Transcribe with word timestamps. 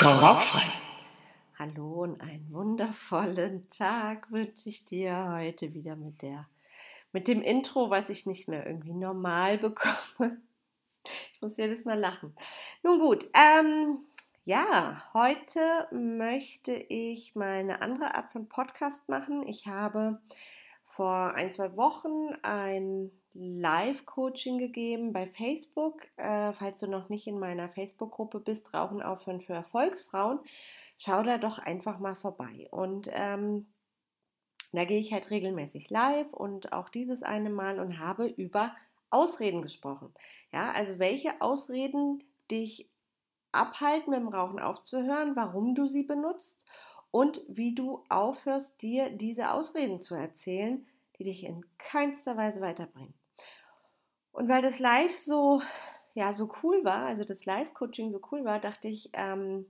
Frau 0.00 0.12
Rauchfrei. 0.12 0.62
Hallo 1.58 2.04
und 2.04 2.22
einen 2.22 2.50
wundervollen 2.50 3.68
Tag 3.68 4.32
wünsche 4.32 4.70
ich 4.70 4.86
dir 4.86 5.28
heute 5.30 5.74
wieder 5.74 5.94
mit 5.94 6.22
der 6.22 6.48
mit 7.12 7.28
dem 7.28 7.42
Intro, 7.42 7.90
was 7.90 8.08
ich 8.08 8.24
nicht 8.24 8.48
mehr 8.48 8.66
irgendwie 8.66 8.94
normal 8.94 9.58
bekomme. 9.58 10.40
Ich 11.04 11.42
muss 11.42 11.58
jedes 11.58 11.84
Mal 11.84 11.98
lachen. 11.98 12.34
Nun 12.82 12.98
gut, 12.98 13.28
ähm, 13.34 13.98
ja, 14.46 15.04
heute 15.12 15.86
möchte 15.90 16.72
ich 16.72 17.34
mal 17.34 17.58
eine 17.58 17.82
andere 17.82 18.14
Art 18.14 18.30
von 18.30 18.48
Podcast 18.48 19.06
machen. 19.10 19.46
Ich 19.46 19.66
habe 19.66 20.22
vor 20.86 21.34
ein, 21.34 21.52
zwei 21.52 21.76
Wochen 21.76 22.34
ein 22.40 23.10
Live-Coaching 23.34 24.58
gegeben 24.58 25.12
bei 25.12 25.26
Facebook. 25.26 26.06
Äh, 26.16 26.52
falls 26.52 26.80
du 26.80 26.86
noch 26.86 27.08
nicht 27.08 27.26
in 27.26 27.38
meiner 27.38 27.68
Facebook-Gruppe 27.68 28.40
bist, 28.40 28.74
Rauchen 28.74 29.02
aufhören 29.02 29.40
für 29.40 29.52
Erfolgsfrauen, 29.52 30.40
schau 30.98 31.22
da 31.22 31.38
doch 31.38 31.58
einfach 31.58 31.98
mal 31.98 32.16
vorbei. 32.16 32.68
Und 32.70 33.08
ähm, 33.12 33.66
da 34.72 34.84
gehe 34.84 35.00
ich 35.00 35.12
halt 35.12 35.30
regelmäßig 35.30 35.90
live 35.90 36.32
und 36.32 36.72
auch 36.72 36.88
dieses 36.88 37.22
eine 37.22 37.50
Mal 37.50 37.80
und 37.80 37.98
habe 37.98 38.26
über 38.26 38.74
Ausreden 39.10 39.62
gesprochen. 39.62 40.14
Ja, 40.52 40.70
also 40.72 40.98
welche 40.98 41.40
Ausreden 41.40 42.22
dich 42.50 42.88
abhalten, 43.52 44.10
mit 44.10 44.20
dem 44.20 44.28
Rauchen 44.28 44.60
aufzuhören, 44.60 45.34
warum 45.34 45.74
du 45.74 45.86
sie 45.86 46.04
benutzt 46.04 46.64
und 47.10 47.42
wie 47.48 47.74
du 47.74 48.04
aufhörst, 48.08 48.80
dir 48.82 49.10
diese 49.10 49.50
Ausreden 49.52 50.00
zu 50.00 50.14
erzählen, 50.14 50.86
die 51.18 51.24
dich 51.24 51.44
in 51.44 51.64
keinster 51.78 52.36
Weise 52.36 52.60
weiterbringen. 52.60 53.14
Und 54.40 54.48
weil 54.48 54.62
das 54.62 54.78
Live 54.78 55.14
so, 55.14 55.60
ja, 56.14 56.32
so 56.32 56.48
cool 56.62 56.82
war, 56.82 57.04
also 57.04 57.24
das 57.24 57.44
Live-Coaching 57.44 58.10
so 58.10 58.22
cool 58.32 58.42
war, 58.42 58.58
dachte 58.58 58.88
ich, 58.88 59.10
ähm, 59.12 59.66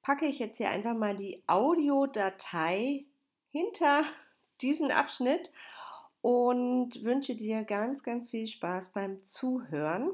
packe 0.00 0.24
ich 0.24 0.38
jetzt 0.38 0.56
hier 0.56 0.70
einfach 0.70 0.94
mal 0.94 1.14
die 1.14 1.42
Audiodatei 1.46 3.04
hinter 3.50 4.04
diesen 4.62 4.90
Abschnitt 4.90 5.50
und 6.22 7.04
wünsche 7.04 7.36
dir 7.36 7.64
ganz, 7.64 8.02
ganz 8.02 8.30
viel 8.30 8.48
Spaß 8.48 8.92
beim 8.92 9.22
Zuhören. 9.26 10.10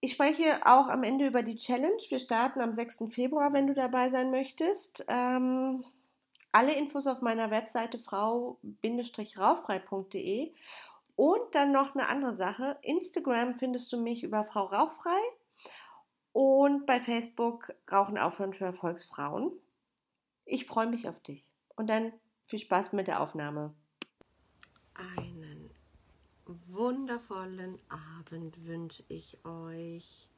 Ich 0.00 0.12
spreche 0.12 0.60
auch 0.64 0.88
am 0.88 1.02
Ende 1.02 1.26
über 1.26 1.42
die 1.42 1.56
Challenge. 1.56 2.02
Wir 2.08 2.20
starten 2.20 2.62
am 2.62 2.72
6. 2.72 3.04
Februar, 3.10 3.52
wenn 3.52 3.66
du 3.66 3.74
dabei 3.74 4.08
sein 4.08 4.30
möchtest. 4.30 5.04
Ähm, 5.08 5.84
alle 6.52 6.72
Infos 6.72 7.06
auf 7.06 7.20
meiner 7.20 7.50
Webseite 7.50 7.98
frau-rauchfrei.de 7.98 10.54
und 11.16 11.54
dann 11.54 11.72
noch 11.72 11.94
eine 11.94 12.08
andere 12.08 12.32
Sache. 12.32 12.78
Instagram 12.82 13.54
findest 13.54 13.92
du 13.92 14.00
mich 14.00 14.22
über 14.22 14.44
Frau 14.44 14.64
Rauchfrei 14.64 15.20
und 16.32 16.86
bei 16.86 17.00
Facebook 17.00 17.72
Rauchen 17.90 18.18
aufhören 18.18 18.52
für 18.52 18.64
Erfolgsfrauen. 18.64 19.52
Ich 20.44 20.66
freue 20.66 20.88
mich 20.88 21.08
auf 21.08 21.20
dich. 21.20 21.48
Und 21.76 21.88
dann 21.88 22.12
viel 22.42 22.58
Spaß 22.58 22.92
mit 22.92 23.06
der 23.06 23.20
Aufnahme. 23.20 23.74
Einen 24.94 25.70
wundervollen 26.68 27.78
Abend 27.88 28.66
wünsche 28.66 29.04
ich 29.08 29.44
euch. 29.44 30.28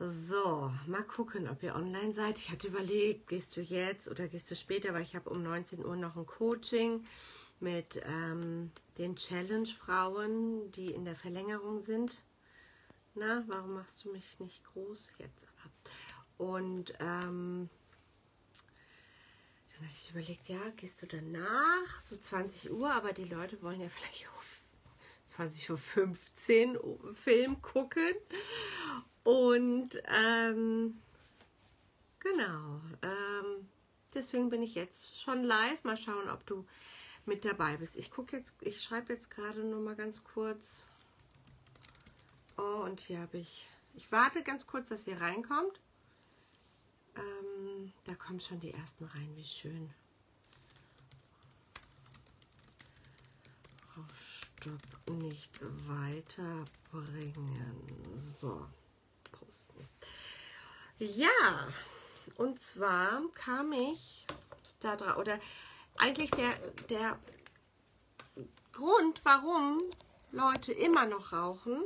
So, 0.00 0.70
mal 0.86 1.02
gucken, 1.02 1.48
ob 1.48 1.62
ihr 1.62 1.74
online 1.74 2.14
seid. 2.14 2.38
Ich 2.38 2.52
hatte 2.52 2.68
überlegt, 2.68 3.26
gehst 3.26 3.56
du 3.56 3.60
jetzt 3.60 4.08
oder 4.08 4.28
gehst 4.28 4.48
du 4.48 4.54
später, 4.54 4.94
weil 4.94 5.02
ich 5.02 5.16
habe 5.16 5.28
um 5.28 5.42
19 5.42 5.84
Uhr 5.84 5.96
noch 5.96 6.16
ein 6.16 6.24
Coaching 6.24 7.04
mit 7.60 8.00
ähm, 8.04 8.70
den 8.98 9.16
Challenge-Frauen, 9.16 10.70
die 10.72 10.92
in 10.92 11.04
der 11.04 11.16
Verlängerung 11.16 11.82
sind. 11.82 12.22
Na, 13.14 13.44
warum 13.48 13.74
machst 13.74 14.04
du 14.04 14.12
mich 14.12 14.38
nicht 14.38 14.64
groß? 14.64 15.12
Jetzt 15.18 15.44
aber. 15.44 16.50
Und 16.50 16.92
ähm, 17.00 17.68
dann 19.72 19.86
hatte 19.86 19.96
ich 20.00 20.10
überlegt, 20.10 20.48
ja, 20.48 20.70
gehst 20.76 21.02
du 21.02 21.06
danach, 21.06 22.02
so 22.02 22.16
20 22.16 22.72
Uhr, 22.72 22.92
aber 22.92 23.12
die 23.12 23.24
Leute 23.24 23.60
wollen 23.62 23.80
ja 23.80 23.88
vielleicht 23.96 24.28
auch 24.28 24.42
20.15 25.38 26.80
Uhr 26.80 27.14
Film 27.14 27.60
gucken. 27.62 28.14
Und 29.24 30.00
ähm, 30.06 30.98
genau, 32.18 32.80
ähm, 33.02 33.68
deswegen 34.14 34.48
bin 34.48 34.62
ich 34.62 34.74
jetzt 34.74 35.20
schon 35.20 35.44
live. 35.44 35.84
Mal 35.84 35.96
schauen, 35.96 36.28
ob 36.30 36.44
du 36.46 36.66
mit 37.28 37.44
dabei 37.44 37.76
bist. 37.76 37.96
Ich 37.96 38.10
gucke 38.10 38.36
jetzt, 38.36 38.54
ich 38.60 38.82
schreibe 38.82 39.12
jetzt 39.12 39.30
gerade 39.30 39.62
nur 39.62 39.80
mal 39.80 39.94
ganz 39.94 40.24
kurz. 40.24 40.88
Oh, 42.56 42.82
und 42.84 43.00
hier 43.00 43.20
habe 43.20 43.38
ich, 43.38 43.68
ich 43.94 44.10
warte 44.10 44.42
ganz 44.42 44.66
kurz, 44.66 44.88
dass 44.88 45.06
ihr 45.06 45.20
reinkommt. 45.20 45.80
Ähm, 47.14 47.92
da 48.04 48.14
kommen 48.14 48.40
schon 48.40 48.58
die 48.58 48.72
ersten 48.72 49.04
rein, 49.04 49.30
wie 49.36 49.44
schön. 49.44 49.94
Oh, 53.96 54.04
Stopp, 54.14 54.80
nicht 55.10 55.60
weiterbringen. 55.86 56.66
So, 58.40 58.66
posten. 59.30 59.88
Ja, 60.98 61.68
und 62.36 62.60
zwar 62.60 63.22
kam 63.34 63.72
ich 63.72 64.26
da 64.80 64.96
drauf, 64.96 65.16
oder 65.16 65.38
eigentlich 65.98 66.30
der, 66.30 66.54
der 66.88 67.18
Grund, 68.72 69.20
warum 69.24 69.78
Leute 70.30 70.72
immer 70.72 71.06
noch 71.06 71.32
rauchen, 71.32 71.82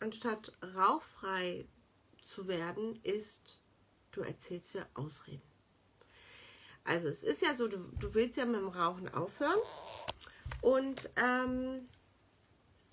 anstatt 0.00 0.52
rauchfrei 0.74 1.66
zu 2.22 2.46
werden, 2.48 3.00
ist, 3.02 3.62
du 4.12 4.22
erzählst 4.22 4.74
ja 4.74 4.86
Ausreden. 4.94 5.42
Also 6.84 7.08
es 7.08 7.22
ist 7.22 7.42
ja 7.42 7.54
so, 7.54 7.68
du, 7.68 7.78
du 7.98 8.14
willst 8.14 8.36
ja 8.36 8.46
mit 8.46 8.60
dem 8.60 8.68
Rauchen 8.68 9.12
aufhören 9.12 9.60
und 10.60 11.10
ähm, 11.16 11.88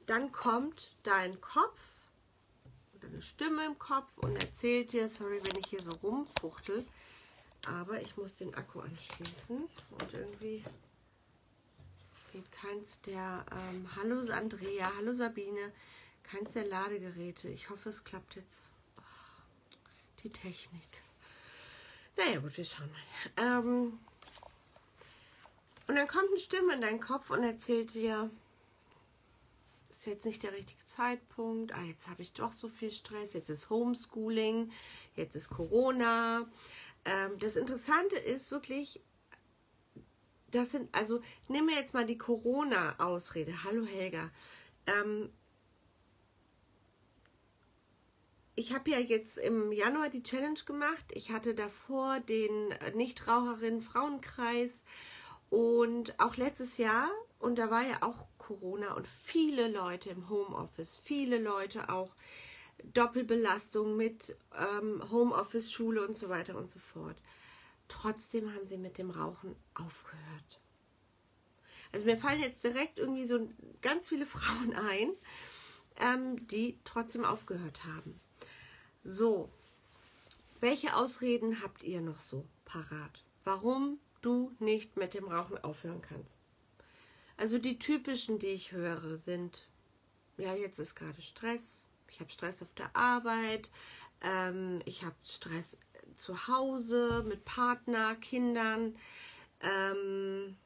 dann 0.06 0.31
kommt 0.31 0.95
dein 1.03 1.39
Kopf 1.41 1.81
oder 2.95 3.07
eine 3.07 3.22
Stimme 3.22 3.66
im 3.66 3.79
Kopf 3.79 4.17
und 4.17 4.35
erzählt 4.35 4.91
dir, 4.91 5.07
sorry, 5.09 5.39
wenn 5.44 5.59
ich 5.59 5.69
hier 5.69 5.81
so 5.81 5.91
rumfuchtel, 6.03 6.85
aber 7.67 8.01
ich 8.01 8.17
muss 8.17 8.35
den 8.35 8.53
Akku 8.55 8.79
anschließen 8.79 9.67
und 10.00 10.13
irgendwie 10.13 10.63
geht 12.31 12.51
keins 12.51 13.01
der, 13.01 13.45
ähm, 13.51 13.88
hallo 13.95 14.19
Andrea, 14.31 14.91
hallo 14.97 15.13
Sabine, 15.13 15.72
keins 16.23 16.53
der 16.53 16.66
Ladegeräte. 16.66 17.50
Ich 17.50 17.69
hoffe, 17.69 17.89
es 17.89 18.03
klappt 18.03 18.35
jetzt. 18.35 18.72
Die 20.23 20.31
Technik. 20.31 21.03
Naja, 22.17 22.39
gut, 22.39 22.57
wir 22.57 22.66
schauen 22.66 22.89
mal. 22.91 23.59
Ähm, 23.59 24.00
und 25.88 25.95
dann 25.95 26.07
kommt 26.07 26.29
eine 26.29 26.39
Stimme 26.39 26.73
in 26.73 26.81
deinen 26.81 27.00
Kopf 27.00 27.29
und 27.29 27.44
erzählt 27.44 27.94
dir, 27.94 28.29
ist 29.91 30.06
jetzt 30.06 30.25
nicht 30.25 30.44
der 30.44 30.53
richtige 30.53 30.83
Zeitpunkt, 30.85 31.73
ah, 31.73 31.83
jetzt 31.83 32.07
habe 32.07 32.22
ich 32.22 32.33
doch 32.33 32.53
so 32.53 32.67
viel 32.67 32.91
Stress, 32.91 33.33
jetzt 33.33 33.50
ist 33.50 33.69
Homeschooling, 33.69 34.72
jetzt 35.16 35.35
ist 35.35 35.50
Corona, 35.50 36.45
ähm, 37.07 37.40
das 37.40 37.56
Interessante 37.56 38.18
ist 38.18 38.51
wirklich, 38.51 39.01
das 40.51 40.72
sind, 40.72 40.94
also 40.94 41.22
ich 41.41 41.50
nehme 41.50 41.73
jetzt 41.73 41.94
mal 41.94 42.06
die 42.06 42.18
Corona-Ausrede. 42.18 43.63
Hallo 43.63 43.85
Helga. 43.85 44.29
Ähm, 44.85 45.29
ich 48.56 48.73
habe 48.73 48.90
ja 48.90 49.00
jetzt 49.00 49.38
im 49.38 49.72
Januar 49.72 50.09
die 50.09 50.23
Challenge 50.23 50.59
gemacht. 50.66 51.06
Ich 51.12 51.31
hatte 51.31 51.56
davor 51.56 52.19
den 52.19 52.73
Nichtraucherinnen 52.95 53.81
Frauenkreis 53.81 54.84
und 55.50 56.19
auch 56.19 56.35
letztes 56.35 56.78
Jahr 56.78 57.07
und 57.39 57.57
da 57.57 57.69
war 57.69 57.84
ja 57.84 58.01
auch 58.01 58.28
Corona 58.38 58.95
und 58.95 59.07
viele 59.07 59.68
Leute 59.68 60.09
im 60.09 60.29
Homeoffice, 60.29 60.97
viele 60.97 61.38
Leute 61.38 61.89
auch 61.89 62.16
Doppelbelastung 62.83 63.95
mit 63.95 64.38
ähm, 64.56 65.01
Homeoffice, 65.12 65.71
Schule 65.71 66.07
und 66.07 66.18
so 66.18 66.29
weiter 66.29 66.56
und 66.56 66.69
so 66.69 66.79
fort. 66.79 67.18
Trotzdem 67.88 68.53
haben 68.53 68.65
sie 68.65 68.77
mit 68.77 68.97
dem 68.97 69.09
Rauchen 69.09 69.56
aufgehört. 69.74 70.62
Also 71.91 72.06
mir 72.06 72.18
fallen 72.18 72.41
jetzt 72.41 72.63
direkt 72.63 73.00
irgendwie 73.00 73.25
so 73.25 73.50
ganz 73.81 74.07
viele 74.07 74.25
Frauen 74.27 74.74
ein, 74.74 75.12
ähm, 76.00 76.47
die 76.47 76.79
trotzdem 76.83 77.25
aufgehört 77.25 77.85
haben. 77.85 78.19
So, 79.03 79.50
welche 80.59 80.95
Ausreden 80.95 81.62
habt 81.62 81.83
ihr 81.83 82.01
noch 82.01 82.19
so 82.19 82.45
parat? 82.65 83.24
Warum 83.44 84.00
du 84.21 84.51
nicht 84.59 84.97
mit 84.97 85.13
dem 85.13 85.25
Rauchen 85.25 85.57
aufhören 85.63 86.01
kannst? 86.01 86.39
Also 87.38 87.59
die 87.59 87.77
typischen, 87.77 88.39
die 88.39 88.47
ich 88.47 88.71
höre, 88.71 89.18
sind, 89.18 89.69
ja, 90.38 90.56
jetzt 90.56 90.79
ist 90.79 90.95
gerade 90.95 91.21
Stress, 91.21 91.87
ich 92.09 92.19
habe 92.19 92.31
Stress 92.31 92.62
auf 92.62 92.74
der 92.74 92.95
Arbeit, 92.95 93.69
ähm, 94.21 94.81
ich 94.86 95.04
habe 95.04 95.15
Stress 95.24 95.77
zu 96.15 96.48
Hause 96.48 97.24
mit 97.27 97.45
Partner, 97.45 98.15
Kindern. 98.15 98.95
Ähm, 99.62 100.57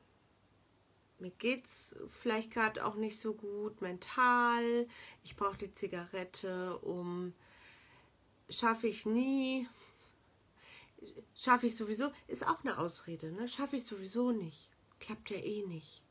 mir 1.20 1.32
es 1.64 1.96
vielleicht 2.08 2.52
gerade 2.52 2.86
auch 2.86 2.96
nicht 2.96 3.20
so 3.20 3.34
gut 3.34 3.82
mental. 3.82 4.88
Ich 5.24 5.36
brauche 5.36 5.58
die 5.58 5.72
Zigarette, 5.72 6.78
um 6.80 7.34
schaffe 8.50 8.88
ich 8.88 9.06
nie, 9.06 9.68
schaffe 11.36 11.68
ich 11.68 11.76
sowieso, 11.76 12.12
ist 12.28 12.46
auch 12.46 12.64
eine 12.64 12.78
Ausrede, 12.78 13.32
ne? 13.32 13.48
Schaffe 13.48 13.78
ich 13.78 13.86
sowieso 13.86 14.32
nicht. 14.32 14.70
Klappt 15.00 15.30
ja 15.30 15.38
eh 15.38 15.66
nicht. 15.68 16.04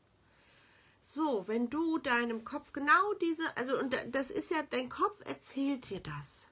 So, 1.01 1.47
wenn 1.47 1.69
du 1.69 1.97
deinem 1.97 2.43
Kopf 2.43 2.71
genau 2.73 3.13
diese, 3.15 3.57
also 3.57 3.77
und 3.77 3.95
das 4.11 4.31
ist 4.31 4.51
ja, 4.51 4.63
dein 4.63 4.89
Kopf 4.89 5.19
erzählt 5.25 5.89
dir 5.89 5.99
das. 5.99 6.47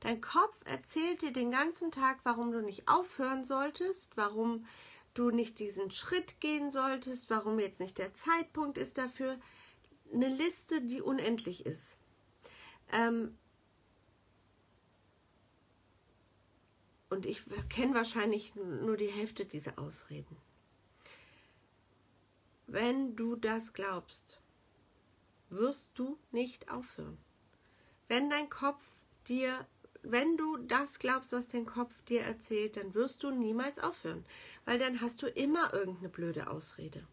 Dein 0.00 0.20
Kopf 0.20 0.60
erzählt 0.64 1.22
dir 1.22 1.32
den 1.32 1.50
ganzen 1.50 1.90
Tag, 1.90 2.18
warum 2.24 2.52
du 2.52 2.60
nicht 2.60 2.88
aufhören 2.88 3.44
solltest, 3.44 4.16
warum 4.16 4.66
du 5.14 5.30
nicht 5.30 5.58
diesen 5.58 5.90
Schritt 5.90 6.40
gehen 6.40 6.70
solltest, 6.70 7.30
warum 7.30 7.58
jetzt 7.58 7.80
nicht 7.80 7.98
der 7.98 8.12
Zeitpunkt 8.14 8.78
ist 8.78 8.98
dafür. 8.98 9.38
Eine 10.12 10.28
Liste, 10.28 10.82
die 10.82 11.00
unendlich 11.00 11.64
ist. 11.64 11.98
Ähm, 12.92 13.38
und 17.08 17.26
ich 17.26 17.44
kenne 17.68 17.94
wahrscheinlich 17.94 18.54
nur 18.56 18.96
die 18.96 19.06
Hälfte 19.06 19.46
dieser 19.46 19.78
Ausreden. 19.78 20.36
Wenn 22.66 23.14
du 23.14 23.36
das 23.36 23.72
glaubst, 23.72 24.40
wirst 25.50 25.98
du 25.98 26.18
nicht 26.32 26.70
aufhören. 26.70 27.18
Wenn 28.08 28.30
dein 28.30 28.48
Kopf 28.48 28.82
dir, 29.28 29.66
wenn 30.02 30.36
du 30.36 30.56
das 30.56 30.98
glaubst, 30.98 31.32
was 31.32 31.46
dein 31.46 31.66
Kopf 31.66 32.02
dir 32.02 32.22
erzählt, 32.22 32.76
dann 32.76 32.94
wirst 32.94 33.22
du 33.22 33.30
niemals 33.30 33.78
aufhören, 33.78 34.24
weil 34.64 34.78
dann 34.78 35.00
hast 35.00 35.22
du 35.22 35.26
immer 35.26 35.72
irgendeine 35.72 36.08
blöde 36.08 36.48
Ausrede. 36.48 37.06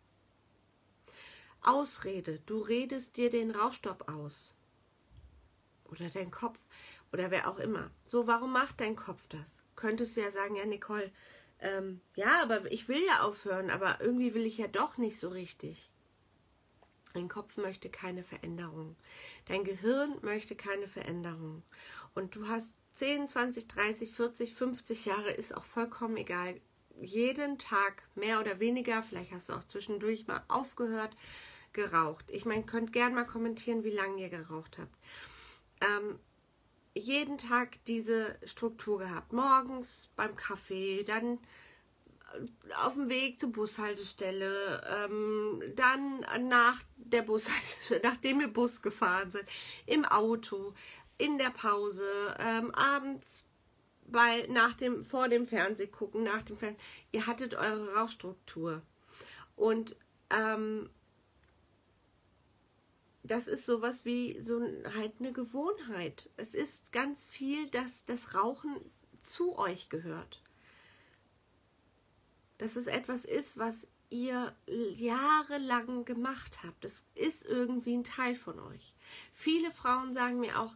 Ausrede, 1.62 2.40
du 2.46 2.60
redest 2.60 3.18
dir 3.18 3.30
den 3.30 3.52
Rauchstopp 3.52 4.10
aus. 4.12 4.56
Oder 5.86 6.10
dein 6.10 6.32
Kopf 6.32 6.60
oder 7.12 7.30
wer 7.30 7.50
auch 7.50 7.60
immer. 7.60 7.92
So, 8.08 8.26
warum 8.26 8.54
macht 8.54 8.80
dein 8.80 8.96
Kopf 8.96 9.28
das? 9.28 9.62
Könntest 9.76 10.16
du 10.16 10.22
ja 10.22 10.32
sagen, 10.32 10.56
ja, 10.56 10.66
Nicole, 10.66 11.12
ähm, 11.62 12.02
ja, 12.16 12.42
aber 12.42 12.72
ich 12.72 12.88
will 12.88 13.02
ja 13.06 13.22
aufhören, 13.22 13.70
aber 13.70 14.02
irgendwie 14.02 14.34
will 14.34 14.46
ich 14.46 14.58
ja 14.58 14.68
doch 14.68 14.98
nicht 14.98 15.18
so 15.18 15.30
richtig. 15.30 15.90
Dein 17.14 17.30
Kopf 17.30 17.58
möchte 17.58 17.90
keine 17.90 18.24
Veränderung. 18.24 18.96
Dein 19.46 19.64
Gehirn 19.64 20.18
möchte 20.22 20.56
keine 20.56 20.88
Veränderung. 20.88 21.64
Und 22.16 22.36
du 22.36 22.48
hast 22.48 22.76
10, 22.94 23.28
20, 23.28 23.68
30, 23.68 24.12
40, 24.12 24.54
50 24.54 25.06
Jahre, 25.06 25.32
ist 25.32 25.56
auch 25.56 25.64
vollkommen 25.64 26.18
egal. 26.18 26.60
Jeden 27.00 27.58
Tag 27.58 28.04
mehr 28.16 28.40
oder 28.40 28.60
weniger, 28.60 29.04
vielleicht 29.04 29.32
hast 29.32 29.50
du 29.50 29.54
auch 29.54 29.64
zwischendurch 29.66 30.28
mal 30.28 30.44
aufgehört, 30.48 31.16
geraucht. 31.74 32.26
Ich 32.30 32.46
meine, 32.46 32.64
könnt 32.64 32.94
gern 32.94 33.14
mal 33.14 33.26
kommentieren, 33.26 33.84
wie 33.84 33.92
lange 33.92 34.22
ihr 34.22 34.30
geraucht 34.30 34.78
habt. 34.78 34.96
Ähm, 35.82 36.20
jeden 36.94 37.38
Tag 37.38 37.84
diese 37.86 38.38
Struktur 38.46 39.00
gehabt. 39.00 39.34
Morgens 39.34 40.10
beim 40.16 40.36
Kaffee, 40.36 41.04
dann 41.04 41.38
äh, 42.34 42.74
auf 42.84 42.94
dem 42.94 43.10
Weg 43.10 43.40
zur 43.40 43.52
Bushaltestelle, 43.52 44.82
ähm, 44.88 45.62
dann 45.76 46.26
nach 46.48 46.82
der 46.98 47.22
Bushaltestelle, 47.22 48.02
nachdem 48.04 48.40
wir 48.40 48.48
Bus 48.48 48.82
gefahren 48.82 49.32
sind, 49.32 49.46
im 49.86 50.06
Auto, 50.06 50.74
in 51.18 51.38
der 51.38 51.52
Pause, 51.52 52.36
ähm, 52.40 52.74
abends 52.74 53.46
bei, 54.08 54.48
nach 54.50 54.74
dem, 54.74 55.06
vor 55.06 55.30
dem 55.30 55.46
Fernseh 55.46 55.88
gucken, 55.88 56.24
nach 56.24 56.42
dem 56.42 56.58
Fernseh. 56.58 56.80
Ihr 57.12 57.28
hattet 57.28 57.56
eure 57.56 57.94
Rauchstruktur. 57.96 58.82
Und 59.56 59.96
ähm, 60.30 60.90
das 63.24 63.48
ist 63.48 63.66
sowas 63.66 64.06
wie 64.06 64.42
so 64.42 64.62
halt 64.96 65.14
eine 65.20 65.32
Gewohnheit. 65.32 66.30
Es 66.38 66.54
ist 66.56 66.92
ganz 66.92 67.28
viel, 67.28 67.68
dass 67.68 68.06
das 68.06 68.34
Rauchen 68.34 68.78
zu 69.22 69.58
euch 69.58 69.90
gehört. 69.90 70.42
Dass 72.58 72.76
es 72.76 72.88
etwas 72.88 73.26
ist, 73.26 73.58
was 73.58 73.88
ihr 74.10 74.54
jahrelang 74.68 76.04
gemacht 76.04 76.60
habt. 76.64 76.84
Das 76.84 77.06
ist 77.16 77.46
irgendwie 77.46 77.98
ein 77.98 78.04
Teil 78.04 78.36
von 78.36 78.60
euch. 78.60 78.94
Viele 79.32 79.72
Frauen 79.72 80.14
sagen 80.14 80.40
mir 80.40 80.60
auch, 80.60 80.76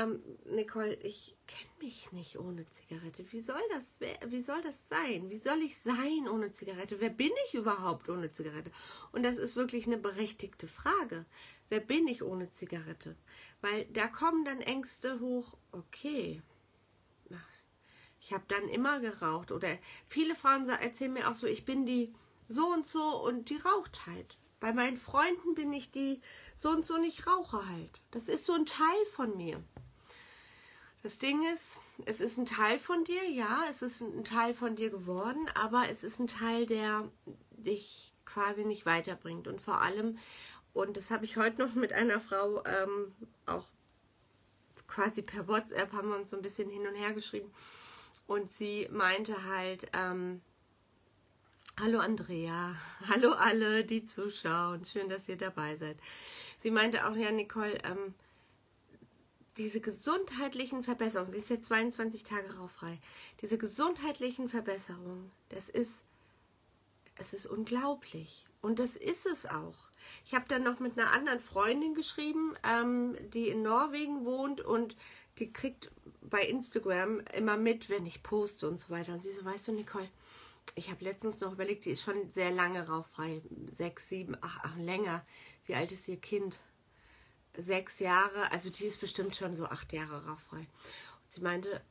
ähm, 0.00 0.22
Nicole, 0.44 0.94
ich 0.94 1.36
kenne 1.46 1.70
mich 1.80 2.12
nicht 2.12 2.38
ohne 2.38 2.66
Zigarette. 2.66 3.24
Wie 3.32 3.40
soll 3.40 3.62
das, 3.70 3.96
wie 4.26 4.42
soll 4.42 4.60
das 4.62 4.88
sein? 4.88 5.30
Wie 5.30 5.36
soll 5.36 5.58
ich 5.62 5.78
sein 5.78 6.28
ohne 6.30 6.52
Zigarette? 6.52 7.00
Wer 7.00 7.10
bin 7.10 7.32
ich 7.46 7.54
überhaupt 7.54 8.08
ohne 8.08 8.32
Zigarette? 8.32 8.70
Und 9.12 9.22
das 9.22 9.38
ist 9.38 9.56
wirklich 9.56 9.86
eine 9.86 9.98
berechtigte 9.98 10.68
Frage. 10.68 11.26
Wer 11.68 11.80
bin 11.80 12.06
ich 12.08 12.22
ohne 12.22 12.50
Zigarette? 12.50 13.16
Weil 13.60 13.84
da 13.86 14.06
kommen 14.08 14.44
dann 14.44 14.60
Ängste 14.60 15.20
hoch, 15.20 15.56
okay, 15.72 16.42
ich 18.22 18.32
habe 18.32 18.44
dann 18.48 18.68
immer 18.68 19.00
geraucht. 19.00 19.50
Oder 19.50 19.76
viele 20.06 20.36
Frauen 20.36 20.68
erzählen 20.68 21.12
mir 21.12 21.28
auch 21.28 21.34
so, 21.34 21.46
ich 21.46 21.64
bin 21.64 21.84
die 21.84 22.14
so 22.48 22.66
und 22.66 22.86
so 22.86 23.02
und 23.02 23.50
die 23.50 23.56
raucht 23.56 24.06
halt. 24.06 24.38
Bei 24.60 24.72
meinen 24.72 24.96
Freunden 24.96 25.54
bin 25.54 25.72
ich 25.72 25.90
die 25.90 26.20
so 26.56 26.70
und 26.70 26.86
so 26.86 26.94
und 26.94 27.04
ich 27.04 27.26
rauche 27.26 27.68
halt. 27.68 28.00
Das 28.12 28.28
ist 28.28 28.46
so 28.46 28.52
ein 28.52 28.64
Teil 28.64 29.06
von 29.10 29.36
mir. 29.36 29.62
Das 31.02 31.18
Ding 31.18 31.42
ist, 31.52 31.80
es 32.04 32.20
ist 32.20 32.38
ein 32.38 32.46
Teil 32.46 32.78
von 32.78 33.04
dir, 33.04 33.28
ja, 33.28 33.64
es 33.68 33.82
ist 33.82 34.02
ein 34.02 34.24
Teil 34.24 34.54
von 34.54 34.76
dir 34.76 34.88
geworden, 34.88 35.50
aber 35.54 35.88
es 35.90 36.04
ist 36.04 36.20
ein 36.20 36.28
Teil, 36.28 36.64
der 36.64 37.10
dich 37.50 38.12
quasi 38.24 38.64
nicht 38.64 38.86
weiterbringt. 38.86 39.48
Und 39.48 39.60
vor 39.60 39.80
allem, 39.80 40.18
und 40.72 40.96
das 40.96 41.10
habe 41.10 41.24
ich 41.24 41.36
heute 41.36 41.66
noch 41.66 41.74
mit 41.74 41.92
einer 41.92 42.20
Frau 42.20 42.62
ähm, 42.64 43.12
auch 43.46 43.64
quasi 44.86 45.22
per 45.22 45.48
WhatsApp 45.48 45.92
haben 45.92 46.10
wir 46.10 46.16
uns 46.16 46.30
so 46.30 46.36
ein 46.36 46.42
bisschen 46.42 46.70
hin 46.70 46.86
und 46.86 46.94
her 46.94 47.12
geschrieben. 47.12 47.50
Und 48.26 48.50
sie 48.50 48.88
meinte 48.92 49.44
halt, 49.44 49.90
ähm, 49.94 50.40
hallo 51.80 51.98
Andrea, 51.98 52.76
hallo 53.08 53.32
alle, 53.32 53.84
die 53.84 54.04
zuschauen, 54.04 54.84
schön, 54.84 55.08
dass 55.08 55.28
ihr 55.28 55.36
dabei 55.36 55.76
seid. 55.76 55.96
Sie 56.60 56.70
meinte 56.70 57.06
auch, 57.06 57.16
ja, 57.16 57.32
Nicole, 57.32 57.78
ähm, 57.84 58.14
diese 59.56 59.80
gesundheitlichen 59.80 60.82
Verbesserungen, 60.82 61.32
sie 61.32 61.38
ist 61.38 61.50
jetzt 61.50 61.66
22 61.66 62.24
Tage 62.24 62.56
rauffrei, 62.56 62.98
diese 63.40 63.58
gesundheitlichen 63.58 64.48
Verbesserungen, 64.48 65.30
das 65.50 65.68
ist, 65.68 66.04
es 67.18 67.34
ist 67.34 67.46
unglaublich. 67.46 68.46
Und 68.62 68.78
das 68.78 68.94
ist 68.94 69.26
es 69.26 69.44
auch. 69.44 69.88
Ich 70.24 70.34
habe 70.34 70.46
dann 70.48 70.62
noch 70.62 70.78
mit 70.78 70.98
einer 70.98 71.12
anderen 71.12 71.40
Freundin 71.40 71.94
geschrieben, 71.94 72.54
ähm, 72.62 73.16
die 73.32 73.48
in 73.48 73.62
Norwegen 73.62 74.24
wohnt 74.24 74.60
und 74.60 74.96
die 75.38 75.52
kriegt 75.52 75.90
bei 76.20 76.42
Instagram 76.42 77.20
immer 77.34 77.56
mit, 77.56 77.88
wenn 77.90 78.06
ich 78.06 78.22
poste 78.22 78.68
und 78.68 78.78
so 78.78 78.90
weiter. 78.90 79.12
Und 79.12 79.22
sie 79.22 79.32
so, 79.32 79.44
weißt 79.44 79.68
du, 79.68 79.72
Nicole, 79.72 80.08
ich 80.74 80.90
habe 80.90 81.04
letztens 81.04 81.40
noch 81.40 81.52
überlegt, 81.52 81.84
die 81.84 81.90
ist 81.90 82.02
schon 82.02 82.30
sehr 82.30 82.50
lange 82.50 82.86
rauffrei. 82.86 83.42
Sechs, 83.72 84.08
sieben, 84.08 84.36
ach, 84.40 84.60
ach, 84.62 84.76
länger. 84.76 85.24
Wie 85.66 85.74
alt 85.74 85.92
ist 85.92 86.08
ihr 86.08 86.20
Kind? 86.20 86.60
Sechs 87.56 87.98
Jahre. 87.98 88.50
Also 88.50 88.70
die 88.70 88.84
ist 88.84 89.00
bestimmt 89.00 89.36
schon 89.36 89.56
so 89.56 89.66
acht 89.66 89.92
Jahre 89.92 90.26
rauffrei. 90.26 90.58
Und 90.60 90.68
sie 91.28 91.40
meinte, 91.40 91.82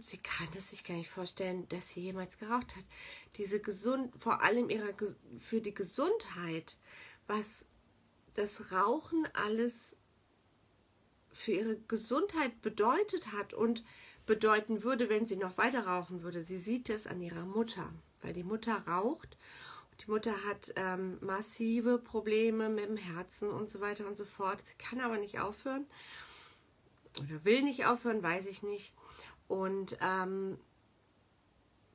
sie 0.00 0.18
kann 0.18 0.48
es 0.56 0.70
sich 0.70 0.84
gar 0.84 0.94
nicht 0.96 1.10
vorstellen, 1.10 1.68
dass 1.68 1.88
sie 1.88 2.00
jemals 2.00 2.38
geraucht 2.38 2.76
hat. 2.76 2.84
Diese 3.36 3.60
gesund, 3.60 4.12
vor 4.18 4.42
allem 4.42 4.70
ihrer, 4.70 4.92
für 5.38 5.60
die 5.60 5.74
Gesundheit, 5.74 6.78
was 7.26 7.64
das 8.34 8.70
Rauchen 8.72 9.26
alles 9.32 9.96
für 11.32 11.52
ihre 11.52 11.76
Gesundheit 11.76 12.62
bedeutet 12.62 13.32
hat 13.32 13.52
und 13.52 13.84
bedeuten 14.26 14.82
würde, 14.82 15.08
wenn 15.08 15.26
sie 15.26 15.36
noch 15.36 15.56
weiter 15.58 15.86
rauchen 15.86 16.22
würde. 16.22 16.42
Sie 16.42 16.58
sieht 16.58 16.90
es 16.90 17.06
an 17.06 17.20
ihrer 17.20 17.44
Mutter, 17.44 17.92
weil 18.22 18.32
die 18.32 18.44
Mutter 18.44 18.84
raucht. 18.86 19.36
Die 20.00 20.10
Mutter 20.10 20.44
hat 20.44 20.72
ähm, 20.76 21.18
massive 21.20 21.98
Probleme 21.98 22.68
mit 22.68 22.88
dem 22.88 22.96
Herzen 22.96 23.50
und 23.50 23.70
so 23.70 23.80
weiter 23.80 24.06
und 24.06 24.16
so 24.16 24.24
fort. 24.24 24.60
Sie 24.64 24.74
kann 24.76 25.00
aber 25.00 25.18
nicht 25.18 25.40
aufhören 25.40 25.86
oder 27.18 27.44
will 27.44 27.62
nicht 27.62 27.86
aufhören, 27.86 28.22
weiß 28.22 28.46
ich 28.46 28.62
nicht. 28.62 28.94
Und 29.48 29.96
ähm, 30.00 30.58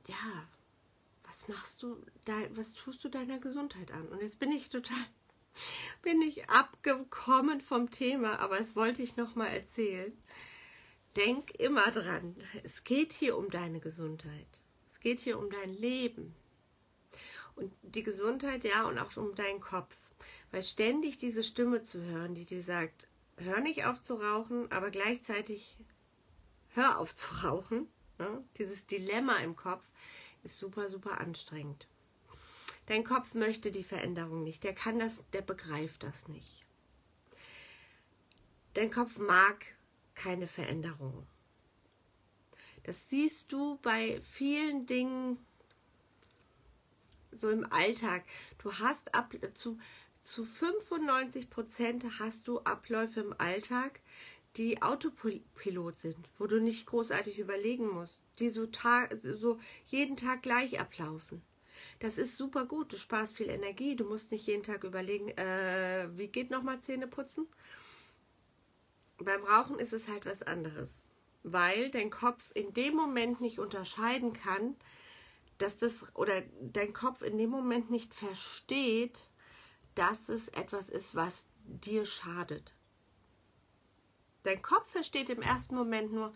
ja, 0.08 0.48
was 1.24 1.48
machst 1.48 1.82
du, 1.82 1.96
da, 2.24 2.34
was 2.54 2.74
tust 2.74 3.04
du 3.04 3.08
deiner 3.08 3.38
Gesundheit 3.38 3.92
an? 3.92 4.08
Und 4.08 4.20
jetzt 4.20 4.38
bin 4.38 4.50
ich 4.50 4.68
total, 4.68 5.04
bin 6.02 6.22
ich 6.22 6.48
abgekommen 6.48 7.60
vom 7.60 7.90
Thema, 7.90 8.38
aber 8.38 8.60
es 8.60 8.74
wollte 8.74 9.02
ich 9.02 9.16
noch 9.16 9.34
mal 9.34 9.48
erzählen. 9.48 10.12
Denk 11.16 11.52
immer 11.60 11.90
dran, 11.90 12.36
es 12.62 12.84
geht 12.84 13.12
hier 13.12 13.36
um 13.36 13.50
deine 13.50 13.80
Gesundheit. 13.80 14.60
Es 14.88 14.98
geht 14.98 15.20
hier 15.20 15.38
um 15.38 15.50
dein 15.50 15.74
Leben. 15.74 16.34
Und 17.54 17.72
die 17.82 18.02
Gesundheit, 18.02 18.64
ja, 18.64 18.86
und 18.86 18.98
auch 18.98 19.16
um 19.16 19.34
deinen 19.34 19.60
Kopf. 19.60 19.94
Weil 20.50 20.62
ständig 20.62 21.18
diese 21.18 21.42
Stimme 21.42 21.82
zu 21.82 22.02
hören, 22.02 22.34
die 22.34 22.44
dir 22.44 22.62
sagt, 22.62 23.08
hör 23.36 23.60
nicht 23.60 23.84
auf 23.86 24.00
zu 24.00 24.14
rauchen, 24.14 24.70
aber 24.70 24.90
gleichzeitig 24.90 25.78
hör 26.74 26.98
auf 26.98 27.14
zu 27.14 27.26
rauchen. 27.44 27.88
Ne? 28.18 28.44
Dieses 28.58 28.86
Dilemma 28.86 29.36
im 29.38 29.56
Kopf 29.56 29.84
ist 30.42 30.58
super, 30.58 30.88
super 30.88 31.20
anstrengend. 31.20 31.86
Dein 32.86 33.04
Kopf 33.04 33.34
möchte 33.34 33.70
die 33.70 33.84
Veränderung 33.84 34.42
nicht. 34.42 34.64
Der 34.64 34.74
kann 34.74 34.98
das, 34.98 35.24
der 35.30 35.42
begreift 35.42 36.02
das 36.02 36.28
nicht. 36.28 36.64
Dein 38.74 38.90
Kopf 38.90 39.18
mag 39.18 39.66
keine 40.14 40.48
Veränderung. 40.48 41.26
Das 42.84 43.08
siehst 43.08 43.52
du 43.52 43.78
bei 43.82 44.20
vielen 44.22 44.86
Dingen 44.86 45.38
so 47.34 47.50
im 47.50 47.70
Alltag. 47.72 48.24
Du 48.58 48.72
hast 48.74 49.14
ab 49.14 49.34
zu, 49.54 49.78
zu 50.22 50.44
95 50.44 51.50
Prozent 51.50 52.04
hast 52.18 52.48
du 52.48 52.60
Abläufe 52.60 53.20
im 53.20 53.34
Alltag, 53.38 54.00
die 54.56 54.82
Autopilot 54.82 55.98
sind, 55.98 56.28
wo 56.38 56.46
du 56.46 56.60
nicht 56.60 56.86
großartig 56.86 57.38
überlegen 57.38 57.88
musst, 57.88 58.22
die 58.38 58.50
so, 58.50 58.68
so 59.20 59.58
jeden 59.86 60.16
Tag 60.16 60.42
gleich 60.42 60.78
ablaufen. 60.78 61.42
Das 62.00 62.18
ist 62.18 62.36
super 62.36 62.66
gut, 62.66 62.92
du 62.92 62.96
sparst 62.96 63.36
viel 63.36 63.48
Energie, 63.48 63.96
du 63.96 64.04
musst 64.04 64.30
nicht 64.30 64.46
jeden 64.46 64.62
Tag 64.62 64.84
überlegen, 64.84 65.28
äh, 65.30 66.08
wie 66.16 66.28
geht 66.28 66.50
nochmal 66.50 66.80
Zähne 66.80 67.06
putzen. 67.06 67.46
Beim 69.18 69.42
Rauchen 69.44 69.78
ist 69.78 69.92
es 69.92 70.08
halt 70.08 70.26
was 70.26 70.42
anderes, 70.42 71.06
weil 71.42 71.90
dein 71.90 72.10
Kopf 72.10 72.50
in 72.54 72.72
dem 72.74 72.94
Moment 72.94 73.40
nicht 73.40 73.58
unterscheiden 73.58 74.32
kann, 74.32 74.76
dass 75.62 75.76
das 75.76 76.14
oder 76.16 76.42
dein 76.60 76.92
Kopf 76.92 77.22
in 77.22 77.38
dem 77.38 77.50
Moment 77.50 77.90
nicht 77.90 78.14
versteht, 78.14 79.30
dass 79.94 80.28
es 80.28 80.48
etwas 80.48 80.88
ist, 80.88 81.14
was 81.14 81.46
dir 81.64 82.04
schadet. 82.04 82.74
Dein 84.42 84.60
Kopf 84.60 84.90
versteht 84.90 85.30
im 85.30 85.40
ersten 85.40 85.76
Moment 85.76 86.12
nur, 86.12 86.34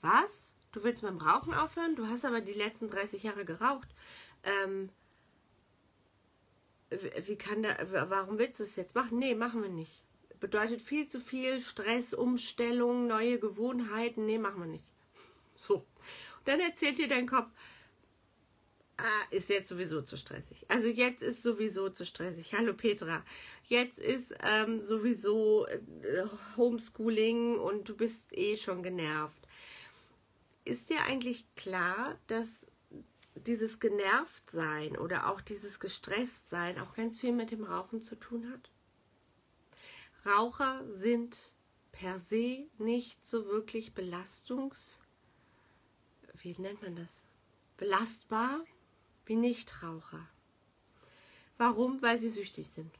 was? 0.00 0.54
Du 0.70 0.84
willst 0.84 1.02
dem 1.02 1.18
Rauchen 1.18 1.54
aufhören? 1.54 1.96
Du 1.96 2.06
hast 2.06 2.24
aber 2.24 2.40
die 2.40 2.52
letzten 2.52 2.86
30 2.86 3.24
Jahre 3.24 3.44
geraucht. 3.44 3.88
Ähm, 4.44 4.90
wie 7.26 7.36
kann 7.36 7.62
da, 7.62 7.76
warum 8.10 8.38
willst 8.38 8.60
du 8.60 8.62
es 8.62 8.76
jetzt 8.76 8.94
machen? 8.94 9.18
Nee, 9.18 9.34
machen 9.34 9.62
wir 9.62 9.70
nicht. 9.70 10.04
Bedeutet 10.38 10.80
viel 10.80 11.08
zu 11.08 11.20
viel 11.20 11.60
Stress, 11.62 12.14
Umstellung, 12.14 13.08
neue 13.08 13.40
Gewohnheiten. 13.40 14.24
Nee, 14.24 14.38
machen 14.38 14.60
wir 14.60 14.68
nicht. 14.68 14.92
So. 15.54 15.78
Und 15.78 16.46
dann 16.46 16.60
erzählt 16.60 16.98
dir 16.98 17.08
dein 17.08 17.26
Kopf, 17.26 17.50
ah, 18.98 19.24
ist 19.30 19.48
jetzt 19.48 19.68
sowieso 19.68 20.02
zu 20.02 20.16
stressig. 20.16 20.66
Also 20.68 20.88
jetzt 20.88 21.22
ist 21.22 21.42
sowieso 21.42 21.88
zu 21.88 22.04
stressig. 22.04 22.54
Hallo 22.54 22.74
Petra. 22.74 23.24
Jetzt 23.64 23.98
ist 23.98 24.34
ähm, 24.42 24.82
sowieso 24.82 25.66
äh, 25.66 25.78
Homeschooling 26.56 27.58
und 27.58 27.88
du 27.88 27.96
bist 27.96 28.36
eh 28.36 28.56
schon 28.56 28.82
genervt. 28.82 29.38
Ist 30.64 30.90
dir 30.90 31.02
eigentlich 31.06 31.46
klar, 31.54 32.18
dass 32.26 32.66
dieses 33.34 33.80
Genervtsein 33.80 34.98
oder 34.98 35.30
auch 35.30 35.40
dieses 35.40 35.80
Gestresstsein 35.80 36.78
auch 36.78 36.94
ganz 36.94 37.20
viel 37.20 37.32
mit 37.32 37.50
dem 37.50 37.64
Rauchen 37.64 38.02
zu 38.02 38.16
tun 38.16 38.50
hat? 38.52 38.70
Raucher 40.26 40.84
sind 40.90 41.54
per 41.92 42.18
se 42.18 42.66
nicht 42.78 43.26
so 43.26 43.46
wirklich 43.46 43.94
belastungs... 43.94 45.00
Wie 46.40 46.54
nennt 46.56 46.82
man 46.82 46.94
das? 46.94 47.26
Belastbar 47.78 48.60
wie 49.28 49.36
Nichtraucher. 49.36 50.26
Warum? 51.56 52.00
Weil 52.02 52.18
sie 52.18 52.28
süchtig 52.28 52.68
sind. 52.68 52.92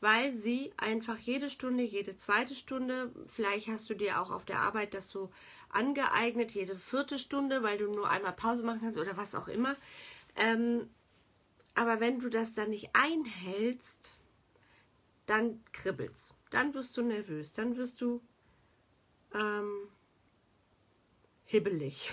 Weil 0.00 0.32
sie 0.32 0.72
einfach 0.76 1.18
jede 1.18 1.50
Stunde, 1.50 1.82
jede 1.82 2.16
zweite 2.16 2.54
Stunde, 2.54 3.12
vielleicht 3.26 3.68
hast 3.68 3.90
du 3.90 3.94
dir 3.94 4.20
auch 4.20 4.30
auf 4.30 4.44
der 4.44 4.60
Arbeit 4.60 4.94
das 4.94 5.08
so 5.08 5.30
angeeignet, 5.70 6.52
jede 6.52 6.78
vierte 6.78 7.18
Stunde, 7.18 7.62
weil 7.62 7.78
du 7.78 7.90
nur 7.90 8.08
einmal 8.08 8.32
Pause 8.32 8.64
machen 8.64 8.80
kannst 8.80 8.98
oder 8.98 9.16
was 9.16 9.34
auch 9.34 9.48
immer. 9.48 9.76
Ähm, 10.36 10.88
aber 11.74 12.00
wenn 12.00 12.20
du 12.20 12.28
das 12.28 12.54
dann 12.54 12.70
nicht 12.70 12.90
einhältst, 12.92 14.14
dann 15.26 15.62
kribbelt's. 15.72 16.34
Dann 16.50 16.74
wirst 16.74 16.96
du 16.96 17.02
nervös, 17.02 17.52
dann 17.52 17.76
wirst 17.76 18.00
du 18.00 18.20
ähm, 19.34 19.88
hibbelig. 21.44 22.12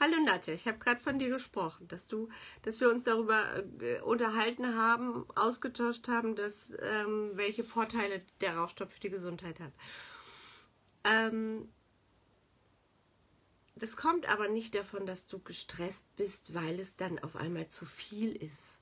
Hallo 0.00 0.16
Nadja, 0.24 0.54
ich 0.54 0.66
habe 0.66 0.78
gerade 0.78 1.00
von 1.00 1.18
dir 1.18 1.30
gesprochen, 1.30 1.88
dass 1.88 2.06
du, 2.06 2.28
dass 2.62 2.80
wir 2.80 2.90
uns 2.90 3.04
darüber 3.04 3.64
äh, 3.80 4.00
unterhalten 4.00 4.76
haben, 4.76 5.26
ausgetauscht 5.34 6.08
haben, 6.08 6.36
dass 6.36 6.72
ähm, 6.80 7.32
welche 7.34 7.64
Vorteile 7.64 8.22
der 8.40 8.56
Rauchstoff 8.56 8.92
für 8.92 9.00
die 9.00 9.10
Gesundheit 9.10 9.60
hat. 9.60 9.72
Ähm, 11.04 11.68
das 13.78 13.96
kommt 13.96 14.26
aber 14.26 14.48
nicht 14.48 14.74
davon, 14.74 15.04
dass 15.04 15.26
du 15.26 15.38
gestresst 15.38 16.14
bist, 16.16 16.54
weil 16.54 16.80
es 16.80 16.96
dann 16.96 17.18
auf 17.18 17.36
einmal 17.36 17.68
zu 17.68 17.84
viel 17.84 18.34
ist. 18.34 18.80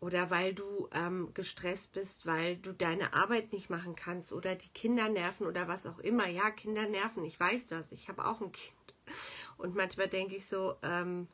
Oder 0.00 0.28
weil 0.28 0.52
du 0.52 0.90
ähm, 0.92 1.32
gestresst 1.32 1.92
bist, 1.92 2.26
weil 2.26 2.58
du 2.58 2.74
deine 2.74 3.14
Arbeit 3.14 3.54
nicht 3.54 3.70
machen 3.70 3.96
kannst 3.96 4.32
oder 4.32 4.54
die 4.54 4.68
Kinder 4.68 5.08
nerven 5.08 5.46
oder 5.46 5.68
was 5.68 5.86
auch 5.86 5.98
immer. 5.98 6.26
Ja, 6.26 6.50
Kinder 6.50 6.86
nerven, 6.86 7.24
ich 7.24 7.40
weiß 7.40 7.66
das. 7.68 7.90
Ich 7.92 8.08
habe 8.08 8.26
auch 8.26 8.42
ein 8.42 8.52
Kind. 8.52 8.74
Und 9.56 9.74
manchmal 9.74 10.08
denke 10.08 10.36
ich 10.36 10.46
so, 10.46 10.76
ähm, 10.82 11.28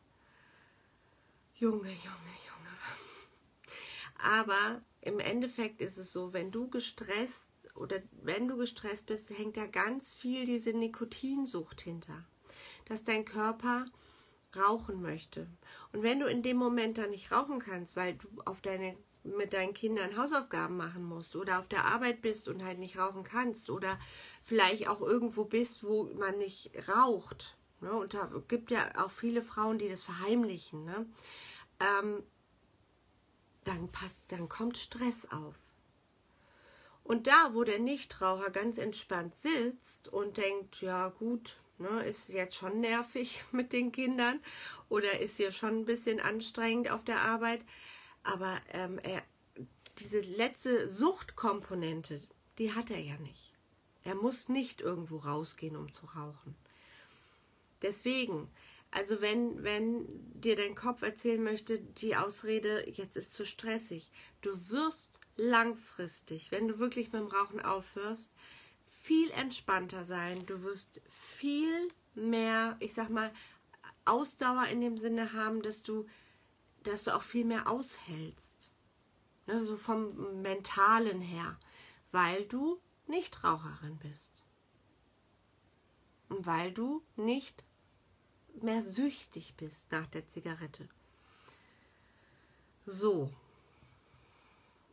Junge, 1.55 1.89
Junge, 1.89 1.91
Junge. 2.47 2.77
Aber 4.23 4.83
im 5.00 5.19
Endeffekt 5.19 5.81
ist 5.81 5.99
es 5.99 6.12
so, 6.12 6.33
wenn 6.33 6.50
du 6.50 6.69
gestresst 6.69 7.75
oder 7.75 8.03
wenn 8.23 8.49
du 8.49 8.57
gestresst 8.57 9.07
bist, 9.07 9.31
hängt 9.31 9.57
da 9.57 9.67
ganz 9.67 10.15
viel 10.15 10.47
diese 10.47 10.73
Nikotinsucht 10.73 11.81
hinter. 11.81 12.25
Dass 12.87 13.03
dein 13.03 13.25
Körper 13.25 13.87
rauchen 14.57 15.00
möchte. 15.00 15.47
Und 15.93 16.03
wenn 16.03 16.21
du 16.21 16.27
in 16.27 16.43
dem 16.43 16.57
Moment 16.57 16.99
dann 16.99 17.11
nicht 17.11 17.31
rauchen 17.31 17.61
kannst, 17.61 17.97
weil 17.97 18.15
du 18.15 18.29
auf 18.45 18.61
deine 18.61 18.97
mit 19.23 19.53
deinen 19.53 19.75
Kindern 19.75 20.17
Hausaufgaben 20.17 20.77
machen 20.77 21.05
musst 21.05 21.37
oder 21.37 21.59
auf 21.59 21.69
der 21.69 21.85
Arbeit 21.85 22.23
bist 22.23 22.49
und 22.49 22.65
halt 22.65 22.79
nicht 22.79 22.99
rauchen 22.99 23.23
kannst 23.23 23.69
oder 23.69 23.99
vielleicht 24.43 24.89
auch 24.89 25.03
irgendwo 25.03 25.45
bist, 25.45 25.85
wo 25.85 26.05
man 26.19 26.39
nicht 26.39 26.71
raucht, 26.89 27.59
Ne? 27.81 27.93
Und 27.93 28.15
da 28.15 28.31
gibt 28.49 28.71
ja 28.71 28.91
auch 29.05 29.11
viele 29.11 29.43
Frauen, 29.43 29.79
die 29.79 29.89
das 29.89 30.03
verheimlichen. 30.03 30.85
Ne? 30.85 31.07
Ähm, 31.81 32.23
dann 33.65 33.91
passt, 33.91 34.33
dann 34.33 34.49
kommt 34.49 34.79
Stress 34.79 35.27
auf. 35.31 35.73
Und 37.03 37.27
da, 37.27 37.55
wo 37.55 37.65
der 37.65 37.79
Nichtraucher 37.79 38.51
ganz 38.51 38.79
entspannt 38.79 39.35
sitzt 39.35 40.09
und 40.09 40.37
denkt, 40.37 40.81
ja 40.81 41.09
gut, 41.09 41.61
ne, 41.79 42.05
ist 42.05 42.29
jetzt 42.29 42.55
schon 42.55 42.81
nervig 42.81 43.43
mit 43.53 43.73
den 43.73 43.93
Kindern 43.93 44.41
oder 44.89 45.19
ist 45.21 45.37
hier 45.37 45.53
schon 45.53 45.81
ein 45.81 45.85
bisschen 45.87 46.21
anstrengend 46.21 46.91
auf 46.91 47.05
der 47.05 47.21
Arbeit, 47.23 47.65
aber 48.23 48.61
ähm, 48.73 48.99
er, 49.03 49.23
diese 49.99 50.21
letzte 50.21 50.89
Suchtkomponente, 50.89 52.21
die 52.59 52.75
hat 52.75 52.91
er 52.91 53.01
ja 53.01 53.17
nicht. 53.19 53.55
Er 54.05 54.15
muss 54.15 54.49
nicht 54.49 54.81
irgendwo 54.81 55.19
rausgehen, 55.19 55.77
um 55.77 55.93
zu 55.93 56.07
rauchen. 56.07 56.55
Deswegen, 57.83 58.51
also 58.91 59.21
wenn, 59.21 59.63
wenn 59.63 60.07
dir 60.41 60.57
dein 60.57 60.75
Kopf 60.75 61.03
erzählen 61.03 61.43
möchte, 61.43 61.79
die 61.79 62.17
Ausrede, 62.17 62.89
jetzt 62.91 63.17
ist 63.17 63.33
zu 63.33 63.47
stressig, 63.47 64.11
du 64.41 64.51
wirst 64.71 65.19
langfristig, 65.37 66.51
wenn 66.51 66.69
du 66.69 66.79
wirklich 66.79 67.13
mit 67.13 67.23
dem 67.23 67.29
Rauchen 67.29 67.61
aufhörst, 67.61 68.33
viel 69.03 69.31
entspannter 69.31 70.05
sein. 70.05 70.45
Du 70.47 70.63
wirst 70.63 71.01
viel 71.09 71.89
mehr, 72.15 72.77
ich 72.81 72.95
sag 72.95 73.09
mal, 73.09 73.33
Ausdauer 74.05 74.67
in 74.67 74.81
dem 74.81 74.99
Sinne 74.99 75.33
haben, 75.33 75.63
dass 75.63 75.83
du, 75.83 76.07
dass 76.83 77.05
du 77.05 77.15
auch 77.15 77.23
viel 77.23 77.45
mehr 77.45 77.69
aushältst. 77.69 78.73
Ne, 79.47 79.65
so 79.65 79.77
vom 79.77 80.43
Mentalen 80.43 81.21
her, 81.21 81.59
weil 82.13 82.45
du 82.45 82.81
nicht 83.07 83.43
Raucherin 83.43 83.99
bist. 83.99 84.45
Und 86.29 86.47
weil 86.47 86.73
du 86.73 87.03
nicht 87.17 87.65
mehr 88.61 88.83
süchtig 88.83 89.54
bist 89.57 89.90
nach 89.92 90.07
der 90.07 90.26
Zigarette. 90.28 90.88
So. 92.87 93.30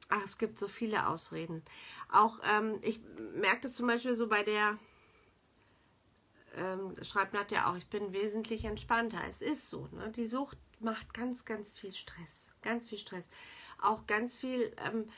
Ach, 0.10 0.24
es 0.24 0.38
gibt 0.38 0.58
so 0.58 0.68
viele 0.68 1.08
Ausreden. 1.08 1.64
Auch 2.10 2.40
ähm, 2.50 2.80
ich 2.82 3.02
merke 3.34 3.62
das 3.62 3.74
zum 3.74 3.88
Beispiel 3.88 4.16
so 4.16 4.28
bei 4.28 4.44
der, 4.44 4.78
ähm, 6.56 6.96
schreibt 7.04 7.34
Nadja 7.34 7.70
auch, 7.70 7.76
ich 7.76 7.88
bin 7.88 8.14
wesentlich 8.14 8.64
entspannter. 8.64 9.22
Es 9.28 9.42
ist 9.42 9.70
so. 9.70 9.90
Ne? 9.92 10.10
Die 10.12 10.26
Sucht 10.26 10.58
macht 10.80 11.14
ganz, 11.14 11.44
ganz 11.44 11.72
viel 11.72 11.94
Stress. 11.94 12.52
Ganz 12.62 12.88
viel 12.88 12.98
Stress. 12.98 13.30
Auch 13.82 14.08
ganz 14.08 14.36
viel, 14.36 14.72
ähm, 14.86 15.10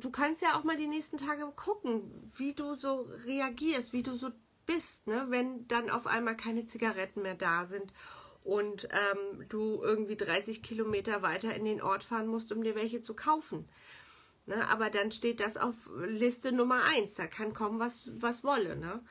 du 0.00 0.10
kannst 0.10 0.42
ja 0.42 0.58
auch 0.58 0.64
mal 0.64 0.76
die 0.76 0.88
nächsten 0.88 1.18
Tage 1.18 1.44
gucken, 1.54 2.32
wie 2.36 2.54
du 2.54 2.76
so 2.76 3.06
reagierst, 3.26 3.92
wie 3.92 4.02
du 4.02 4.16
so 4.16 4.30
bist, 4.70 5.08
ne? 5.08 5.26
wenn 5.30 5.66
dann 5.66 5.90
auf 5.90 6.06
einmal 6.06 6.36
keine 6.36 6.64
Zigaretten 6.64 7.22
mehr 7.22 7.34
da 7.34 7.66
sind 7.66 7.92
und 8.44 8.88
ähm, 8.92 9.48
du 9.48 9.82
irgendwie 9.82 10.16
30 10.16 10.62
Kilometer 10.62 11.22
weiter 11.22 11.52
in 11.54 11.64
den 11.64 11.82
Ort 11.82 12.04
fahren 12.04 12.28
musst, 12.28 12.52
um 12.52 12.62
dir 12.62 12.76
welche 12.76 13.02
zu 13.02 13.14
kaufen. 13.14 13.68
Ne? 14.46 14.68
Aber 14.68 14.88
dann 14.88 15.10
steht 15.10 15.40
das 15.40 15.56
auf 15.56 15.90
Liste 16.06 16.52
Nummer 16.52 16.84
1, 16.84 17.14
da 17.14 17.26
kann 17.26 17.52
kommen, 17.52 17.80
was, 17.80 18.12
was 18.14 18.44
wolle. 18.44 18.76
Ne? 18.76 19.02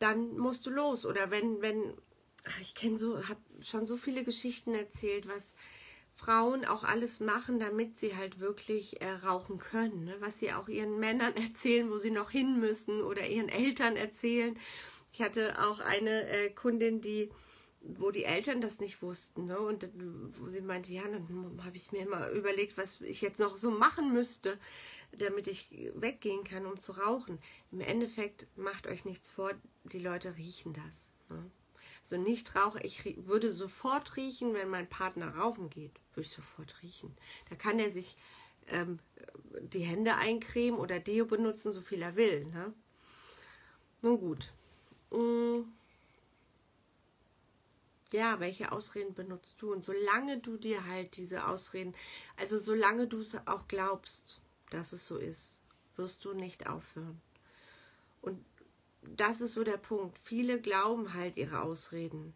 Dann 0.00 0.36
musst 0.36 0.66
du 0.66 0.70
los. 0.70 1.06
Oder 1.06 1.30
wenn, 1.30 1.62
wenn, 1.62 1.94
ich 2.60 2.74
kenne 2.74 2.98
so, 2.98 3.28
habe 3.28 3.40
schon 3.60 3.86
so 3.86 3.96
viele 3.96 4.24
Geschichten 4.24 4.74
erzählt, 4.74 5.28
was, 5.28 5.54
Frauen 6.20 6.66
auch 6.66 6.84
alles 6.84 7.18
machen, 7.20 7.58
damit 7.58 7.98
sie 7.98 8.14
halt 8.14 8.40
wirklich 8.40 9.00
äh, 9.00 9.10
rauchen 9.10 9.56
können. 9.56 10.04
Ne? 10.04 10.16
Was 10.20 10.38
sie 10.38 10.52
auch 10.52 10.68
ihren 10.68 11.00
Männern 11.00 11.34
erzählen, 11.36 11.90
wo 11.90 11.98
sie 11.98 12.10
noch 12.10 12.30
hin 12.30 12.60
müssen 12.60 13.00
oder 13.02 13.26
ihren 13.26 13.48
Eltern 13.48 13.96
erzählen. 13.96 14.58
Ich 15.12 15.22
hatte 15.22 15.58
auch 15.62 15.80
eine 15.80 16.28
äh, 16.28 16.50
Kundin, 16.50 17.00
die 17.00 17.30
wo 17.82 18.10
die 18.10 18.24
Eltern 18.24 18.60
das 18.60 18.80
nicht 18.80 19.00
wussten. 19.00 19.46
Ne? 19.46 19.58
Und 19.58 19.88
wo 20.38 20.48
sie 20.48 20.60
meinte, 20.60 20.92
ja, 20.92 21.02
dann 21.02 21.60
habe 21.64 21.76
ich 21.76 21.92
mir 21.92 22.02
immer 22.02 22.28
überlegt, 22.28 22.76
was 22.76 23.00
ich 23.00 23.22
jetzt 23.22 23.40
noch 23.40 23.56
so 23.56 23.70
machen 23.70 24.12
müsste, 24.12 24.58
damit 25.12 25.48
ich 25.48 25.90
weggehen 25.94 26.44
kann, 26.44 26.66
um 26.66 26.78
zu 26.78 26.92
rauchen. 26.92 27.38
Im 27.72 27.80
Endeffekt 27.80 28.46
macht 28.56 28.86
euch 28.86 29.06
nichts 29.06 29.30
vor, 29.30 29.52
die 29.84 29.98
Leute 29.98 30.36
riechen 30.36 30.74
das. 30.74 31.10
Ne? 31.30 31.50
Also 32.02 32.16
nicht 32.16 32.56
rauche, 32.56 32.80
ich 32.82 33.26
würde 33.26 33.52
sofort 33.52 34.16
riechen, 34.16 34.54
wenn 34.54 34.68
mein 34.68 34.88
Partner 34.88 35.36
rauchen 35.36 35.70
geht, 35.70 35.92
würde 36.12 36.26
ich 36.26 36.32
sofort 36.34 36.82
riechen. 36.82 37.14
Da 37.48 37.56
kann 37.56 37.78
er 37.78 37.90
sich 37.90 38.16
ähm, 38.68 38.98
die 39.60 39.80
Hände 39.80 40.16
eincremen 40.16 40.80
oder 40.80 40.98
Deo 40.98 41.26
benutzen, 41.26 41.72
so 41.72 41.80
viel 41.80 42.02
er 42.02 42.16
will. 42.16 42.46
Ne? 42.46 42.72
Nun 44.02 44.18
gut. 44.18 44.52
Mmh 45.10 45.64
ja, 48.12 48.40
welche 48.40 48.72
Ausreden 48.72 49.14
benutzt 49.14 49.62
du? 49.62 49.72
Und 49.72 49.84
solange 49.84 50.38
du 50.38 50.56
dir 50.56 50.86
halt 50.86 51.16
diese 51.16 51.46
Ausreden, 51.46 51.94
also 52.36 52.58
solange 52.58 53.06
du 53.06 53.20
es 53.20 53.36
auch 53.46 53.68
glaubst, 53.68 54.40
dass 54.70 54.92
es 54.92 55.06
so 55.06 55.16
ist, 55.16 55.60
wirst 55.96 56.24
du 56.24 56.32
nicht 56.32 56.68
aufhören. 56.68 57.20
Und 58.20 58.44
das 59.02 59.40
ist 59.40 59.54
so 59.54 59.64
der 59.64 59.76
Punkt. 59.76 60.18
Viele 60.18 60.60
glauben 60.60 61.14
halt 61.14 61.36
ihre 61.36 61.62
Ausreden. 61.62 62.34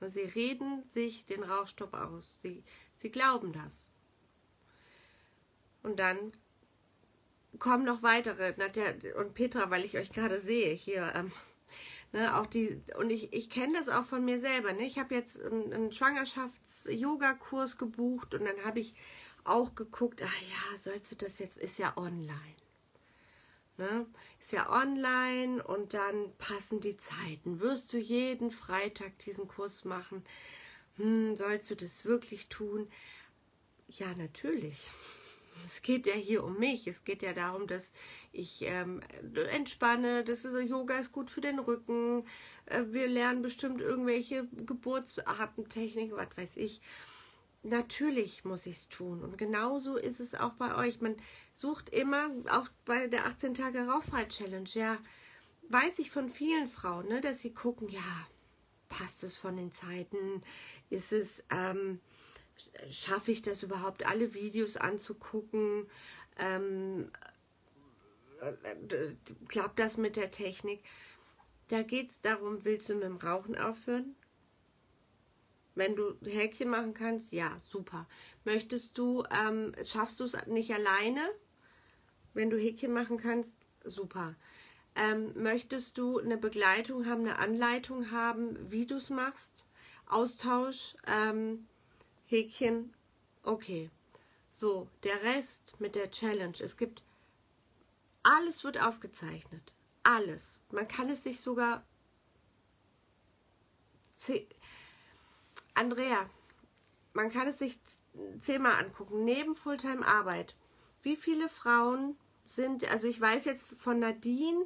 Sie 0.00 0.20
reden 0.20 0.82
sich 0.88 1.24
den 1.24 1.42
Rauchstopp 1.42 1.94
aus. 1.94 2.38
Sie, 2.42 2.62
sie 2.94 3.10
glauben 3.10 3.52
das. 3.52 3.90
Und 5.82 5.98
dann 5.98 6.32
kommen 7.58 7.84
noch 7.84 8.02
weitere. 8.02 8.54
Nadja 8.56 8.94
und 9.18 9.34
Petra, 9.34 9.70
weil 9.70 9.84
ich 9.84 9.96
euch 9.96 10.12
gerade 10.12 10.38
sehe 10.38 10.74
hier. 10.74 11.12
Ähm, 11.14 11.32
Ne, 12.14 12.38
auch 12.38 12.46
die, 12.46 12.80
und 12.96 13.10
ich, 13.10 13.32
ich 13.32 13.50
kenne 13.50 13.76
das 13.76 13.88
auch 13.88 14.04
von 14.04 14.24
mir 14.24 14.38
selber. 14.38 14.72
Ne? 14.72 14.84
Ich 14.84 15.00
habe 15.00 15.16
jetzt 15.16 15.42
einen, 15.42 15.72
einen 15.72 15.90
Schwangerschafts-Yoga-Kurs 15.90 17.76
gebucht 17.76 18.36
und 18.36 18.44
dann 18.44 18.64
habe 18.64 18.78
ich 18.78 18.94
auch 19.42 19.74
geguckt, 19.74 20.22
ah 20.22 20.26
ja, 20.26 20.78
sollst 20.78 21.10
du 21.10 21.16
das 21.16 21.40
jetzt, 21.40 21.56
ist 21.56 21.76
ja 21.80 21.96
online. 21.96 22.63
Ne? 23.76 24.06
Ist 24.40 24.52
ja 24.52 24.70
online 24.70 25.62
und 25.62 25.94
dann 25.94 26.32
passen 26.38 26.80
die 26.80 26.96
Zeiten. 26.96 27.60
Wirst 27.60 27.92
du 27.92 27.98
jeden 27.98 28.50
Freitag 28.50 29.18
diesen 29.18 29.48
Kurs 29.48 29.84
machen? 29.84 30.24
Hm, 30.96 31.34
sollst 31.36 31.70
du 31.70 31.74
das 31.74 32.04
wirklich 32.04 32.48
tun? 32.48 32.88
Ja, 33.88 34.14
natürlich 34.16 34.90
es 35.64 35.82
geht 35.82 36.06
ja 36.06 36.14
hier 36.14 36.44
um 36.44 36.58
mich. 36.58 36.86
Es 36.86 37.04
geht 37.04 37.22
ja 37.22 37.32
darum, 37.32 37.66
dass 37.66 37.92
ich 38.32 38.62
ähm, 38.62 39.00
entspanne. 39.50 40.24
Das 40.24 40.44
ist 40.44 40.54
Yoga 40.68 40.98
ist 40.98 41.12
gut 41.12 41.30
für 41.30 41.40
den 41.40 41.58
Rücken. 41.58 42.24
Äh, 42.66 42.84
wir 42.88 43.08
lernen 43.08 43.42
bestimmt 43.42 43.80
irgendwelche 43.80 44.46
Geburtsartentechniken, 44.66 46.16
was 46.16 46.36
weiß 46.36 46.56
ich. 46.56 46.80
Natürlich 47.64 48.44
muss 48.44 48.66
ich 48.66 48.76
es 48.76 48.88
tun. 48.90 49.22
Und 49.22 49.38
genauso 49.38 49.96
ist 49.96 50.20
es 50.20 50.34
auch 50.34 50.52
bei 50.52 50.74
euch. 50.76 51.00
Man 51.00 51.16
sucht 51.54 51.88
immer, 51.88 52.30
auch 52.50 52.68
bei 52.84 53.06
der 53.06 53.24
18 53.24 53.54
Tage 53.54 53.86
Rauchfall-Challenge, 53.86 54.68
ja, 54.74 54.98
weiß 55.70 55.98
ich 55.98 56.10
von 56.10 56.28
vielen 56.28 56.68
Frauen, 56.68 57.08
ne, 57.08 57.22
dass 57.22 57.40
sie 57.40 57.54
gucken, 57.54 57.88
ja, 57.88 58.02
passt 58.90 59.24
es 59.24 59.38
von 59.38 59.56
den 59.56 59.72
Zeiten? 59.72 60.42
Ist 60.90 61.14
es, 61.14 61.42
ähm, 61.50 62.00
schaffe 62.90 63.32
ich 63.32 63.40
das 63.40 63.62
überhaupt, 63.62 64.04
alle 64.04 64.34
Videos 64.34 64.76
anzugucken? 64.76 65.86
Ähm, 66.38 67.10
äh, 68.42 69.14
klappt 69.48 69.78
das 69.78 69.96
mit 69.96 70.16
der 70.16 70.30
Technik? 70.30 70.84
Da 71.68 71.82
geht 71.82 72.10
es 72.10 72.20
darum, 72.20 72.62
willst 72.66 72.90
du 72.90 72.94
mit 72.94 73.04
dem 73.04 73.16
Rauchen 73.16 73.56
aufhören? 73.56 74.14
Wenn 75.74 75.96
du 75.96 76.16
Häkchen 76.24 76.68
machen 76.68 76.94
kannst, 76.94 77.32
ja, 77.32 77.58
super. 77.64 78.06
Möchtest 78.44 78.96
du, 78.98 79.24
ähm, 79.30 79.72
schaffst 79.84 80.20
du 80.20 80.24
es 80.24 80.34
nicht 80.46 80.72
alleine? 80.72 81.20
Wenn 82.32 82.50
du 82.50 82.58
Häkchen 82.58 82.92
machen 82.92 83.18
kannst, 83.18 83.56
super. 83.84 84.34
Ähm, 84.96 85.32
möchtest 85.34 85.98
du 85.98 86.18
eine 86.18 86.36
Begleitung 86.36 87.06
haben, 87.06 87.22
eine 87.22 87.38
Anleitung 87.38 88.12
haben, 88.12 88.70
wie 88.70 88.86
du 88.86 88.96
es 88.96 89.10
machst? 89.10 89.66
Austausch? 90.06 90.96
Ähm, 91.06 91.66
Häkchen, 92.26 92.94
okay. 93.42 93.90
So, 94.50 94.88
der 95.02 95.20
Rest 95.24 95.80
mit 95.80 95.96
der 95.96 96.12
Challenge. 96.12 96.56
Es 96.60 96.76
gibt, 96.76 97.02
alles 98.22 98.62
wird 98.62 98.80
aufgezeichnet. 98.80 99.74
Alles. 100.04 100.60
Man 100.70 100.86
kann 100.86 101.10
es 101.10 101.24
sich 101.24 101.40
sogar. 101.40 101.84
Andrea, 105.74 106.28
man 107.12 107.30
kann 107.30 107.48
es 107.48 107.58
sich 107.58 107.78
zehnmal 108.40 108.82
angucken. 108.82 109.24
Neben 109.24 109.54
Fulltime-Arbeit. 109.54 110.54
Wie 111.02 111.16
viele 111.16 111.48
Frauen 111.48 112.16
sind, 112.46 112.90
also 112.90 113.08
ich 113.08 113.20
weiß 113.20 113.44
jetzt 113.44 113.66
von 113.78 113.98
Nadine, 113.98 114.64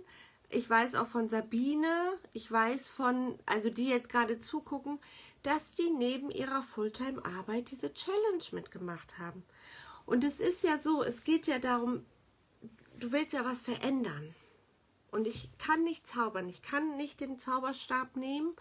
ich 0.51 0.69
weiß 0.69 0.95
auch 0.95 1.07
von 1.07 1.29
Sabine, 1.29 2.13
ich 2.33 2.51
weiß 2.51 2.89
von, 2.89 3.39
also 3.45 3.69
die 3.71 3.89
jetzt 3.89 4.09
gerade 4.09 4.41
zugucken, 4.41 4.99
dass 5.43 5.75
die 5.75 5.91
neben 5.91 6.31
ihrer 6.31 6.63
Fulltime-Arbeit 6.63 7.71
diese 7.71 7.93
Challenge 7.93 8.45
mitgemacht 8.53 9.19
haben. 9.19 9.43
Und 10.07 10.25
es 10.25 10.41
ist 10.41 10.63
ja 10.63 10.81
so, 10.81 11.03
es 11.03 11.25
geht 11.25 11.47
ja 11.47 11.59
darum, 11.59 12.05
du 12.99 13.13
willst 13.13 13.35
ja 13.35 13.45
was 13.45 13.63
verändern. 13.63 14.35
Und 15.11 15.27
ich 15.27 15.51
kann 15.59 15.85
nicht 15.85 16.07
zaubern, 16.07 16.49
ich 16.49 16.63
kann 16.63 16.97
nicht 16.97 17.21
den 17.21 17.39
Zauberstab 17.39 18.17
nehmen, 18.17 18.55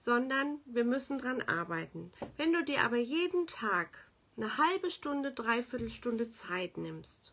sondern 0.00 0.58
wir 0.64 0.84
müssen 0.84 1.18
dran 1.18 1.42
arbeiten. 1.42 2.10
Wenn 2.36 2.52
du 2.52 2.64
dir 2.64 2.82
aber 2.82 2.96
jeden 2.96 3.46
Tag 3.46 4.10
eine 4.36 4.56
halbe 4.56 4.90
Stunde, 4.90 5.32
dreiviertel 5.32 5.90
Stunde 5.90 6.30
Zeit 6.30 6.78
nimmst, 6.78 7.32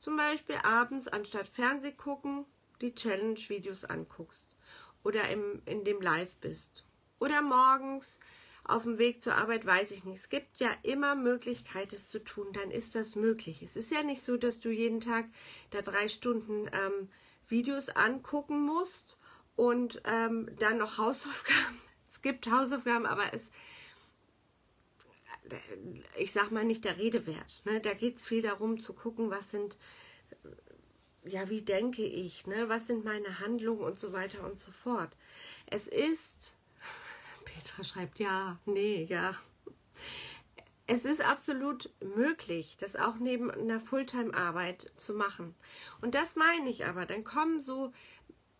zum 0.00 0.16
Beispiel 0.16 0.56
abends 0.64 1.08
anstatt 1.08 1.46
Fernseh 1.46 1.92
gucken, 1.92 2.46
die 2.80 2.94
Challenge-Videos 2.94 3.84
anguckst 3.84 4.56
oder 5.04 5.28
im, 5.28 5.62
in 5.66 5.84
dem 5.84 6.00
Live 6.00 6.36
bist 6.38 6.84
oder 7.20 7.42
morgens 7.42 8.18
auf 8.64 8.84
dem 8.84 8.96
Weg 8.96 9.20
zur 9.20 9.36
Arbeit, 9.36 9.66
weiß 9.66 9.90
ich 9.90 10.04
nicht. 10.04 10.16
Es 10.16 10.30
gibt 10.30 10.56
ja 10.56 10.70
immer 10.82 11.14
Möglichkeit, 11.14 11.92
es 11.92 12.08
zu 12.08 12.18
tun, 12.18 12.46
dann 12.54 12.70
ist 12.70 12.94
das 12.94 13.14
möglich. 13.14 13.62
Es 13.62 13.76
ist 13.76 13.90
ja 13.90 14.02
nicht 14.02 14.22
so, 14.22 14.38
dass 14.38 14.60
du 14.60 14.70
jeden 14.70 15.00
Tag 15.00 15.26
da 15.70 15.82
drei 15.82 16.08
Stunden 16.08 16.66
ähm, 16.72 17.10
Videos 17.46 17.90
angucken 17.90 18.64
musst 18.64 19.18
und 19.56 20.00
ähm, 20.04 20.50
dann 20.58 20.78
noch 20.78 20.98
Hausaufgaben. 20.98 21.80
Es 22.08 22.22
gibt 22.22 22.48
Hausaufgaben, 22.48 23.06
aber 23.06 23.34
es, 23.34 23.50
ich 26.16 26.30
sag 26.30 26.52
mal 26.52 26.64
nicht 26.64 26.84
der 26.84 26.96
Rede 26.96 27.26
wert. 27.26 27.60
Ne? 27.64 27.80
Da 27.80 27.92
geht 27.92 28.18
es 28.18 28.24
viel 28.24 28.40
darum 28.40 28.78
zu 28.78 28.92
gucken, 28.92 29.30
was 29.30 29.50
sind, 29.50 29.76
ja, 31.24 31.50
wie 31.50 31.62
denke 31.62 32.04
ich, 32.04 32.46
ne? 32.46 32.68
was 32.68 32.86
sind 32.86 33.04
meine 33.04 33.40
Handlungen 33.40 33.82
und 33.82 33.98
so 33.98 34.12
weiter 34.12 34.46
und 34.46 34.60
so 34.60 34.70
fort. 34.70 35.10
Es 35.66 35.88
ist 35.88 36.56
Petra 37.44 37.84
schreibt 37.84 38.18
ja, 38.18 38.58
nee, 38.64 39.04
ja. 39.08 39.34
Es 40.86 41.06
ist 41.06 41.22
absolut 41.22 41.90
möglich, 42.14 42.76
das 42.78 42.94
auch 42.96 43.16
neben 43.16 43.50
einer 43.50 43.80
Fulltime-Arbeit 43.80 44.92
zu 44.96 45.14
machen. 45.14 45.54
Und 46.02 46.14
das 46.14 46.36
meine 46.36 46.68
ich 46.68 46.84
aber. 46.84 47.06
Dann 47.06 47.24
kommen 47.24 47.58
so, 47.58 47.92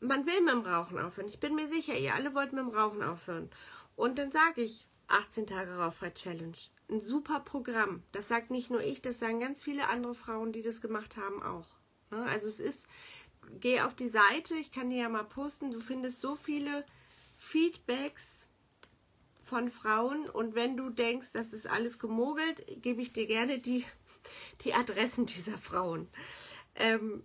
man 0.05 0.27
will 0.27 0.41
mit 0.41 0.53
dem 0.53 0.61
Rauchen 0.61 0.99
aufhören. 0.99 1.29
Ich 1.29 1.41
bin 1.41 1.55
mir 1.55 1.69
sicher, 1.69 1.97
ihr 1.97 2.15
alle 2.15 2.35
wollt 2.35 2.53
mit 2.53 2.65
dem 2.65 2.71
Rauchen 2.71 3.03
aufhören. 3.03 3.51
Und 3.97 4.19
dann 4.19 4.33
sage 4.33 4.63
ich 4.63 4.87
18 5.09 5.47
Tage 5.47 5.77
Rauchfrei 5.77 6.11
Challenge. 6.11 6.57
Ein 6.91 7.01
super 7.01 7.41
Programm. 7.41 8.03
Das 8.13 8.29
sagt 8.29 8.51
nicht 8.51 8.71
nur 8.71 8.83
ich, 8.83 9.03
das 9.03 9.19
sagen 9.19 9.41
ganz 9.41 9.63
viele 9.63 9.89
andere 9.89 10.15
Frauen, 10.15 10.53
die 10.53 10.63
das 10.63 10.81
gemacht 10.81 11.17
haben, 11.17 11.43
auch. 11.43 11.69
Ne? 12.11 12.23
Also 12.25 12.47
es 12.47 12.61
ist, 12.61 12.87
geh 13.61 13.81
auf 13.81 13.95
die 13.95 14.09
Seite, 14.09 14.55
ich 14.55 14.73
kann 14.73 14.91
dir 14.91 15.03
ja 15.03 15.09
mal 15.09 15.25
posten, 15.25 15.71
du 15.71 15.81
findest 15.81 16.21
so 16.21 16.37
viele 16.37 16.85
Feedbacks 17.37 18.47
von 19.43 19.71
Frauen 19.71 20.29
und 20.29 20.55
wenn 20.55 20.77
du 20.77 20.91
denkst, 20.91 21.33
das 21.33 21.53
ist 21.53 21.67
alles 21.67 21.99
gemogelt, 21.99 22.65
gebe 22.83 23.03
ich 23.03 23.13
dir 23.13 23.27
gerne 23.27 23.59
die, 23.59 23.85
die 24.63 24.75
Adressen 24.75 25.27
dieser 25.27 25.59
Frauen. 25.59 26.09
Ähm, 26.77 27.25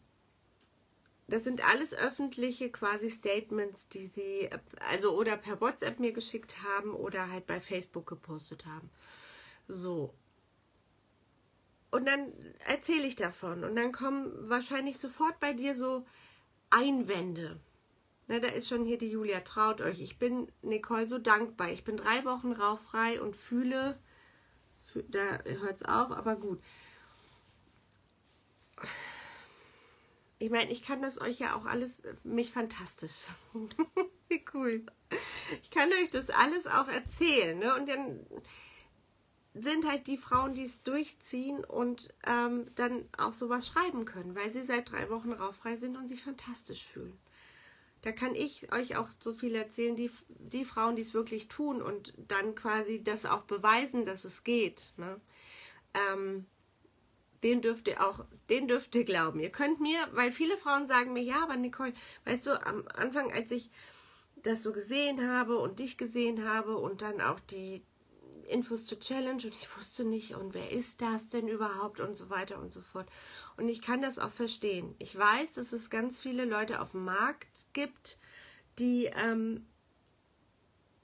das 1.30 1.44
sind 1.44 1.66
alles 1.68 1.94
öffentliche 1.94 2.72
quasi 2.72 3.10
Statements, 3.10 3.88
die 3.90 4.08
sie 4.08 4.50
also 4.90 5.18
oder 5.18 5.38
per 5.38 5.62
WhatsApp 5.62 6.00
mir 6.00 6.12
geschickt 6.12 6.64
haben 6.64 6.94
oder 6.94 7.30
halt 7.30 7.48
bei 7.48 7.62
Facebook 7.62 8.08
gepostet 8.08 8.66
haben. 8.66 8.90
So. 9.68 10.14
Und 11.92 12.06
dann 12.06 12.34
erzähle 12.66 13.08
ich 13.08 13.16
davon 13.16 13.64
und 13.64 13.76
dann 13.76 13.92
kommen 13.92 14.32
wahrscheinlich 14.50 15.00
sofort 15.00 15.40
bei 15.40 15.54
dir 15.54 15.74
so 15.74 16.06
Einwände. 16.70 17.60
Na, 18.28 18.40
da 18.40 18.48
ist 18.50 18.68
schon 18.68 18.84
hier 18.84 19.00
die 19.00 19.10
Julia. 19.10 19.40
Traut 19.40 19.82
euch. 19.82 20.02
Ich 20.02 20.20
bin 20.20 20.52
Nicole 20.62 21.08
so 21.08 21.18
dankbar. 21.18 21.72
Ich 21.72 21.84
bin 21.84 21.98
drei 21.98 22.24
Wochen 22.26 22.52
rauchfrei 22.52 23.20
und 23.20 23.36
fühle, 23.36 24.00
da 25.08 25.44
hört 25.46 25.78
es 25.78 25.84
auf, 25.84 26.12
aber 26.12 26.36
gut. 26.36 26.62
Ich 30.40 30.50
meine, 30.50 30.72
ich 30.72 30.84
kann 30.84 31.02
das 31.02 31.20
euch 31.20 31.40
ja 31.40 31.56
auch 31.56 31.66
alles, 31.66 32.02
mich 32.24 32.52
fantastisch. 32.52 33.26
Wie 34.30 34.44
cool. 34.54 34.86
Ich 35.62 35.70
kann 35.70 35.92
euch 35.92 36.10
das 36.10 36.30
alles 36.30 36.66
auch 36.66 36.88
erzählen. 36.88 37.60
Ne? 37.60 37.76
Und 37.76 37.90
dann 37.90 38.26
sind 39.54 39.86
halt 39.86 40.08
die 40.08 40.18
Frauen, 40.18 40.54
die 40.54 40.64
es 40.64 40.82
durchziehen 40.84 41.66
und 41.66 42.14
ähm, 42.26 42.68
dann 42.76 43.08
auch 43.18 43.34
sowas 43.34 43.68
schreiben 43.68 44.06
können, 44.06 44.36
weil 44.36 44.52
sie 44.54 44.62
seit 44.62 44.92
drei 44.92 45.10
Wochen 45.10 45.34
rauchfrei 45.34 45.76
sind 45.76 45.98
und 45.98 46.08
sich 46.08 46.24
fantastisch 46.24 46.86
fühlen. 46.86 47.18
Da 48.02 48.14
kann 48.14 48.34
ich 48.34 48.72
euch 48.72 48.96
auch 48.96 49.10
so 49.20 49.34
viel 49.34 49.56
erzählen, 49.56 49.98
die, 49.98 50.10
die 50.30 50.64
Frauen, 50.64 50.96
die 50.96 51.02
es 51.02 51.14
wirklich 51.14 51.50
tun 51.50 51.82
und 51.82 52.14
dann 52.30 52.56
quasi 52.56 53.04
das 53.04 53.26
auch 53.26 53.42
beweisen, 53.42 54.06
dass 54.06 54.24
es 54.24 54.46
geht. 54.46 54.84
Ne? 54.96 55.20
Ähm, 55.94 56.46
den 57.44 57.62
dürft 57.62 57.88
ihr 57.88 58.06
auch, 58.06 58.26
den 58.50 58.68
dürft 58.68 58.96
ihr 58.96 59.06
glauben. 59.06 59.40
Ihr 59.40 59.52
könnt 59.52 59.80
mir, 59.80 60.00
weil 60.12 60.32
viele 60.32 60.58
Frauen 60.58 60.88
sagen 60.88 61.14
mir, 61.14 61.24
ja, 61.24 61.44
aber 61.44 61.56
Nicole, 61.56 61.94
weißt 62.26 62.48
du, 62.48 62.66
am 62.66 62.88
Anfang, 62.94 63.32
als 63.32 63.52
ich 63.52 63.70
das 64.44 64.64
so 64.64 64.72
gesehen 64.72 65.30
habe 65.30 65.58
und 65.60 65.80
dich 65.80 65.98
gesehen 65.98 66.48
habe 66.48 66.78
und 66.78 67.02
dann 67.02 67.22
auch 67.22 67.40
die 67.40 67.84
Infos 68.48 68.86
zur 68.86 69.00
Challenge 69.00 69.44
und 69.44 69.56
ich 69.56 69.78
wusste 69.78 70.04
nicht, 70.04 70.36
und 70.36 70.54
wer 70.54 70.72
ist 70.72 71.02
das 71.02 71.30
denn 71.30 71.48
überhaupt 71.48 72.00
und 72.00 72.16
so 72.16 72.30
weiter 72.30 72.60
und 72.60 72.72
so 72.74 72.82
fort. 72.82 73.08
Und 73.58 73.70
ich 73.70 73.82
kann 73.82 74.02
das 74.02 74.20
auch 74.20 74.32
verstehen. 74.32 74.96
Ich 74.98 75.18
weiß, 75.18 75.54
dass 75.54 75.72
es 75.72 75.90
ganz 75.90 76.20
viele 76.20 76.46
Leute 76.46 76.82
auf 76.82 76.92
dem 76.92 77.06
Markt 77.06 77.48
gibt, 77.74 78.20
die, 78.80 79.06
ähm, 79.06 79.66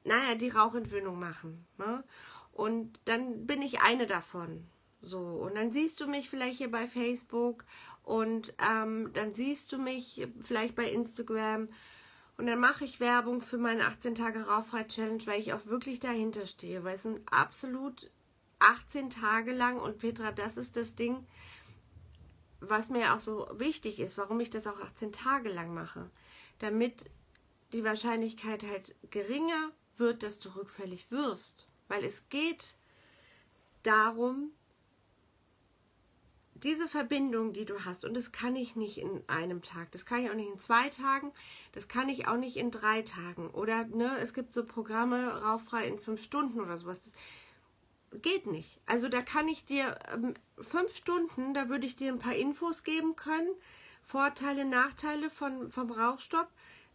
naja, 0.04 0.36
die 0.36 0.50
Rauchentwöhnung 0.50 1.20
machen. 1.20 1.66
Ne? 1.78 2.04
Und 2.52 3.00
dann 3.06 3.46
bin 3.46 3.62
ich 3.62 3.82
eine 3.82 4.08
davon. 4.08 4.68
So, 5.06 5.20
und 5.20 5.56
dann 5.56 5.72
siehst 5.72 6.02
du 6.02 6.08
mich 6.08 6.30
vielleicht 6.30 6.58
hier 6.58 6.72
bei 6.72 6.88
Facebook 6.88 7.64
und 8.04 8.54
ähm, 8.60 9.12
dann 9.14 9.36
siehst 9.36 9.72
du 9.72 9.78
mich 9.78 10.28
vielleicht 10.42 10.76
bei 10.76 10.90
Instagram 10.90 11.70
und 12.38 12.48
dann 12.48 12.60
mache 12.60 12.84
ich 12.84 13.00
Werbung 13.00 13.42
für 13.42 13.58
meine 13.58 13.86
18 13.86 14.16
Tage 14.16 14.46
Rauchfrei-Challenge, 14.48 15.26
weil 15.26 15.40
ich 15.40 15.54
auch 15.54 15.66
wirklich 15.68 16.00
dahinter 16.00 16.48
stehe, 16.48 16.84
weil 16.84 16.96
es 16.96 17.04
sind 17.04 17.22
absolut 17.32 18.10
18 18.60 19.10
Tage 19.10 19.54
lang 19.54 19.80
und 19.80 20.00
Petra, 20.00 20.32
das 20.32 20.58
ist 20.58 20.76
das 20.76 20.96
Ding, 20.96 21.26
was 22.60 22.90
mir 22.90 23.14
auch 23.14 23.20
so 23.20 23.48
wichtig 23.54 24.00
ist, 24.00 24.18
warum 24.18 24.40
ich 24.40 24.50
das 24.50 24.68
auch 24.68 24.80
18 24.80 25.12
Tage 25.12 25.50
lang 25.50 25.74
mache. 25.74 26.10
Damit 26.60 27.06
die 27.74 27.84
Wahrscheinlichkeit 27.84 28.64
halt 28.64 28.96
geringer 29.12 29.72
wird, 29.98 30.24
dass 30.24 30.40
du 30.40 30.50
rückfällig 30.56 31.12
wirst. 31.12 31.68
Weil 31.88 32.04
es 32.04 32.30
geht 32.30 32.76
darum, 33.84 34.52
diese 36.66 36.88
Verbindung, 36.88 37.54
die 37.54 37.66
du 37.66 37.86
hast, 37.86 38.06
und 38.06 38.16
das 38.16 38.32
kann 38.32 38.56
ich 38.56 38.76
nicht 38.76 38.98
in 38.98 39.24
einem 39.28 39.62
Tag, 39.62 39.92
das 39.92 40.06
kann 40.06 40.24
ich 40.24 40.32
auch 40.32 40.36
nicht 40.36 40.52
in 40.52 40.60
zwei 40.60 40.90
Tagen, 40.90 41.32
das 41.74 41.88
kann 41.88 42.10
ich 42.10 42.28
auch 42.28 42.38
nicht 42.38 42.58
in 42.58 42.72
drei 42.72 43.04
Tagen. 43.04 43.52
Oder 43.52 43.86
ne, 43.86 44.18
es 44.20 44.34
gibt 44.34 44.52
so 44.52 44.66
Programme 44.66 45.44
rauchfrei 45.44 45.88
in 45.88 46.00
fünf 46.00 46.24
Stunden 46.24 46.60
oder 46.60 46.76
sowas. 46.78 47.02
Das 47.04 48.22
geht 48.22 48.48
nicht. 48.48 48.82
Also 48.88 49.10
da 49.10 49.22
kann 49.22 49.48
ich 49.48 49.66
dir 49.66 50.00
ähm, 50.12 50.34
fünf 50.58 50.96
Stunden, 50.96 51.54
da 51.54 51.70
würde 51.70 51.86
ich 51.86 51.96
dir 51.96 52.12
ein 52.12 52.20
paar 52.20 52.36
Infos 52.36 52.84
geben 52.84 53.16
können, 53.16 53.50
Vorteile, 54.02 54.66
Nachteile 54.66 55.30
von, 55.30 55.70
vom 55.70 55.92
Rauchstopp, 55.92 56.50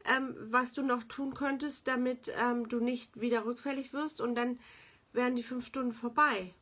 ähm, 0.04 0.34
was 0.50 0.72
du 0.72 0.82
noch 0.82 1.04
tun 1.04 1.34
könntest, 1.34 1.86
damit 1.86 2.32
ähm, 2.36 2.68
du 2.68 2.80
nicht 2.80 3.20
wieder 3.20 3.44
rückfällig 3.44 3.92
wirst 3.92 4.20
und 4.20 4.34
dann 4.34 4.58
wären 5.12 5.36
die 5.36 5.44
fünf 5.44 5.64
Stunden 5.64 5.92
vorbei. 5.92 6.54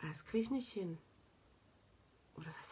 Das 0.00 0.24
kriege 0.24 0.44
ich 0.44 0.50
nicht 0.50 0.72
hin 0.72 0.98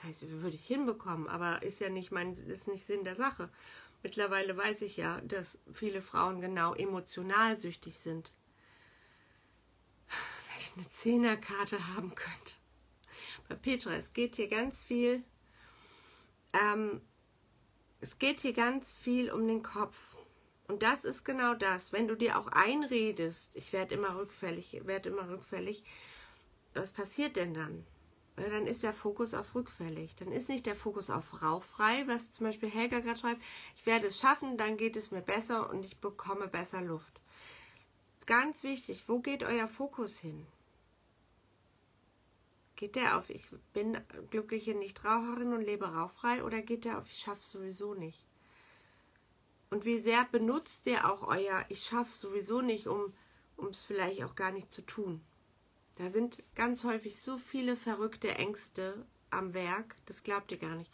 was 0.02 0.08
heißt, 0.08 0.40
würde 0.42 0.56
ich 0.56 0.66
hinbekommen, 0.66 1.28
aber 1.28 1.62
ist 1.62 1.80
ja 1.80 1.88
nicht 1.88 2.10
mein, 2.10 2.32
ist 2.34 2.68
nicht 2.68 2.84
Sinn 2.84 3.04
der 3.04 3.16
Sache. 3.16 3.50
Mittlerweile 4.02 4.56
weiß 4.56 4.82
ich 4.82 4.96
ja, 4.96 5.20
dass 5.20 5.60
viele 5.72 6.02
Frauen 6.02 6.40
genau 6.40 6.74
emotional 6.74 7.56
süchtig 7.56 7.98
sind. 7.98 8.34
Wenn 10.08 10.60
ich 10.60 10.72
eine 10.76 10.90
Zehnerkarte 10.90 11.94
haben 11.94 12.14
könnte. 12.14 12.54
Bei 13.48 13.54
Petra, 13.54 13.94
es 13.94 14.12
geht 14.12 14.36
hier 14.36 14.48
ganz 14.48 14.82
viel, 14.82 15.22
ähm, 16.52 17.00
es 18.00 18.18
geht 18.18 18.40
hier 18.40 18.52
ganz 18.52 18.96
viel 18.96 19.30
um 19.30 19.46
den 19.46 19.62
Kopf. 19.62 20.16
Und 20.66 20.82
das 20.82 21.04
ist 21.04 21.24
genau 21.24 21.54
das. 21.54 21.92
Wenn 21.92 22.08
du 22.08 22.16
dir 22.16 22.38
auch 22.38 22.48
einredest, 22.48 23.54
ich 23.56 23.72
werde 23.72 23.94
immer 23.94 24.16
rückfällig, 24.16 24.80
werde 24.84 25.10
immer 25.10 25.28
rückfällig, 25.28 25.84
was 26.74 26.90
passiert 26.90 27.36
denn 27.36 27.54
dann? 27.54 27.86
Dann 28.36 28.66
ist 28.66 28.82
der 28.82 28.92
Fokus 28.92 29.34
auf 29.34 29.54
rückfällig. 29.54 30.16
Dann 30.16 30.32
ist 30.32 30.48
nicht 30.48 30.66
der 30.66 30.76
Fokus 30.76 31.10
auf 31.10 31.42
rauchfrei, 31.42 32.06
was 32.06 32.32
zum 32.32 32.46
Beispiel 32.46 32.70
Helga 32.70 33.00
gerade 33.00 33.18
schreibt, 33.18 33.42
ich 33.76 33.86
werde 33.86 34.06
es 34.06 34.18
schaffen, 34.18 34.56
dann 34.56 34.76
geht 34.76 34.96
es 34.96 35.10
mir 35.10 35.20
besser 35.20 35.68
und 35.70 35.84
ich 35.84 35.98
bekomme 35.98 36.48
besser 36.48 36.80
Luft. 36.80 37.20
Ganz 38.26 38.62
wichtig, 38.62 39.04
wo 39.08 39.20
geht 39.20 39.42
euer 39.42 39.68
Fokus 39.68 40.18
hin? 40.18 40.46
Geht 42.76 42.96
der 42.96 43.18
auf, 43.18 43.30
ich 43.30 43.48
bin 43.72 43.98
glückliche 44.30 44.74
Nichtraucherin 44.74 45.52
und 45.52 45.62
lebe 45.62 45.86
rauchfrei 45.86 46.42
oder 46.42 46.62
geht 46.62 46.84
der 46.84 46.98
auf, 46.98 47.08
ich 47.08 47.18
schaffe 47.18 47.40
es 47.40 47.50
sowieso 47.50 47.94
nicht? 47.94 48.24
Und 49.70 49.84
wie 49.84 50.00
sehr 50.00 50.24
benutzt 50.24 50.86
ihr 50.86 51.10
auch 51.10 51.22
euer, 51.22 51.64
ich 51.68 51.84
schaffe 51.84 52.10
es 52.10 52.20
sowieso 52.20 52.60
nicht, 52.60 52.88
um 52.88 53.12
es 53.70 53.82
vielleicht 53.84 54.24
auch 54.24 54.34
gar 54.34 54.52
nicht 54.52 54.72
zu 54.72 54.82
tun? 54.82 55.20
Da 55.96 56.10
sind 56.10 56.42
ganz 56.54 56.84
häufig 56.84 57.20
so 57.20 57.38
viele 57.38 57.76
verrückte 57.76 58.34
Ängste 58.34 59.06
am 59.30 59.54
Werk, 59.54 59.96
das 60.06 60.22
glaubt 60.22 60.50
ihr 60.50 60.58
gar 60.58 60.74
nicht. 60.74 60.90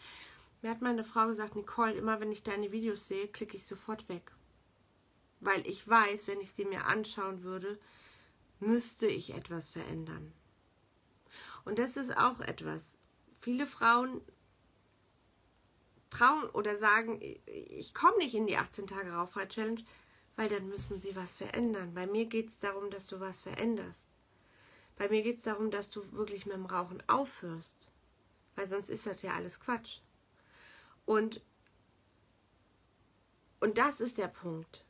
Mir 0.61 0.71
hat 0.71 0.83
meine 0.83 1.05
Frau 1.05 1.29
gesagt, 1.29 1.55
Nicole, 1.55 1.93
immer 1.93 2.21
wenn 2.21 2.33
ich 2.33 2.43
deine 2.43 2.73
Videos 2.73 3.07
sehe, 3.07 3.29
klicke 3.29 3.57
ich 3.57 3.65
sofort 3.65 4.09
weg. 4.09 4.33
Weil 5.41 5.65
ich 5.67 5.87
weiß, 5.87 6.27
wenn 6.27 6.41
ich 6.41 6.53
sie 6.53 6.65
mir 6.65 6.87
anschauen 6.87 7.43
würde, 7.43 7.79
müsste 8.59 9.07
ich 9.07 9.35
etwas 9.35 9.69
verändern. 9.69 10.33
Und 11.65 11.79
das 11.79 11.97
ist 11.97 12.17
auch 12.17 12.41
etwas. 12.41 12.99
Viele 13.41 13.67
Frauen 13.69 14.21
trauen 16.11 16.49
oder 16.51 16.77
sagen, 16.77 17.21
ich 17.21 17.95
komme 17.95 18.19
nicht 18.19 18.35
in 18.35 18.47
die 18.47 18.57
18 18.57 18.89
Tage 18.89 19.13
Rauchfrei 19.13 19.47
Challenge, 19.47 19.83
weil 20.35 20.49
dann 20.49 20.69
müssen 20.69 20.99
sie 20.99 21.15
was 21.15 21.37
verändern. 21.37 21.95
Bei 21.95 22.07
mir 22.07 22.27
geht 22.27 22.49
es 22.49 22.59
darum, 22.59 22.91
dass 22.91 23.07
du 23.07 23.21
was 23.21 23.43
veränderst. 23.43 24.18
Bei 24.99 25.09
mir 25.09 25.23
geht 25.23 25.39
es 25.39 25.45
darum, 25.45 25.71
dass 25.71 25.91
du 25.91 26.13
wirklich 26.13 26.45
mit 26.45 26.57
dem 26.57 26.67
Rauchen 26.67 27.03
aufhörst. 27.09 27.89
Weil 28.57 28.69
sonst 28.69 28.91
ist 28.91 29.07
das 29.07 29.23
ja 29.23 29.35
alles 29.35 29.61
Quatsch. 29.61 30.01
Und, 31.07 31.41
und 33.61 33.79
das 33.79 34.01
ist 34.01 34.19
der 34.19 34.27
Punkt. 34.27 34.85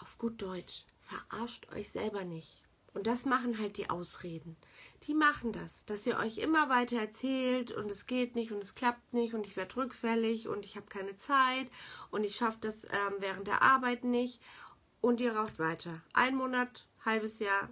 Auf 0.00 0.18
gut 0.18 0.42
Deutsch, 0.42 0.84
verarscht 1.00 1.68
euch 1.72 1.90
selber 1.90 2.24
nicht. 2.24 2.64
Und 2.92 3.06
das 3.06 3.24
machen 3.24 3.58
halt 3.58 3.76
die 3.76 3.88
Ausreden. 3.88 4.56
Die 5.04 5.14
machen 5.14 5.52
das, 5.52 5.84
dass 5.84 6.04
ihr 6.06 6.18
euch 6.18 6.38
immer 6.38 6.68
weiter 6.68 6.96
erzählt 6.96 7.70
und 7.70 7.88
es 7.88 8.06
geht 8.06 8.34
nicht 8.34 8.50
und 8.50 8.62
es 8.62 8.74
klappt 8.74 9.12
nicht 9.12 9.32
und 9.32 9.46
ich 9.46 9.56
werde 9.56 9.76
rückfällig 9.76 10.48
und 10.48 10.64
ich 10.64 10.76
habe 10.76 10.86
keine 10.86 11.14
Zeit 11.14 11.70
und 12.10 12.24
ich 12.24 12.34
schaffe 12.34 12.58
das 12.60 12.84
ähm, 12.84 13.14
während 13.20 13.46
der 13.46 13.62
Arbeit 13.62 14.02
nicht 14.02 14.42
und 15.00 15.20
ihr 15.20 15.36
raucht 15.36 15.60
weiter. 15.60 16.02
Ein 16.12 16.34
Monat, 16.34 16.88
halbes 17.04 17.38
Jahr, 17.38 17.70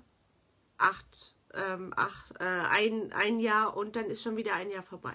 acht, 0.79 1.35
ähm, 1.55 1.93
acht, 1.97 2.41
äh, 2.41 2.45
ein, 2.45 3.13
ein 3.13 3.41
Jahr 3.41 3.77
und 3.77 3.97
dann 3.97 4.07
ist 4.07 4.23
schon 4.23 4.37
wieder 4.37 4.55
ein 4.55 4.71
Jahr 4.71 4.83
vorbei. 4.83 5.15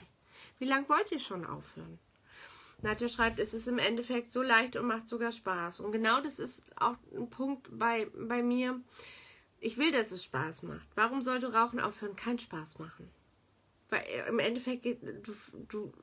Wie 0.60 0.66
lange 0.66 0.88
wollt 0.90 1.12
ihr 1.12 1.20
schon 1.20 1.46
aufhören? 1.46 2.00
Nadja 2.82 3.08
schreibt, 3.08 3.40
es 3.40 3.54
ist 3.54 3.68
im 3.68 3.80
Endeffekt 3.80 4.32
so 4.32 4.42
leicht 4.42 4.76
und 4.76 4.86
macht 4.86 5.08
sogar 5.08 5.32
Spaß. 5.32 5.80
Und 5.80 5.94
genau 5.94 6.22
das 6.22 6.38
ist 6.38 6.64
auch 6.76 6.98
ein 7.16 7.30
Punkt 7.30 7.68
bei, 7.72 8.08
bei 8.14 8.44
mir. 8.44 8.82
Ich 9.60 9.78
will, 9.78 9.92
dass 9.92 10.12
es 10.12 10.24
Spaß 10.26 10.64
macht. 10.64 10.88
Warum 10.96 11.22
sollte 11.22 11.54
Rauchen 11.54 11.80
aufhören? 11.80 12.18
Kein 12.18 12.40
Spaß 12.40 12.80
machen. 12.80 13.10
Weil 13.90 14.02
äh, 14.02 14.28
im 14.28 14.40
Endeffekt, 14.40 14.86
du, 14.86 15.34
du 15.70 15.94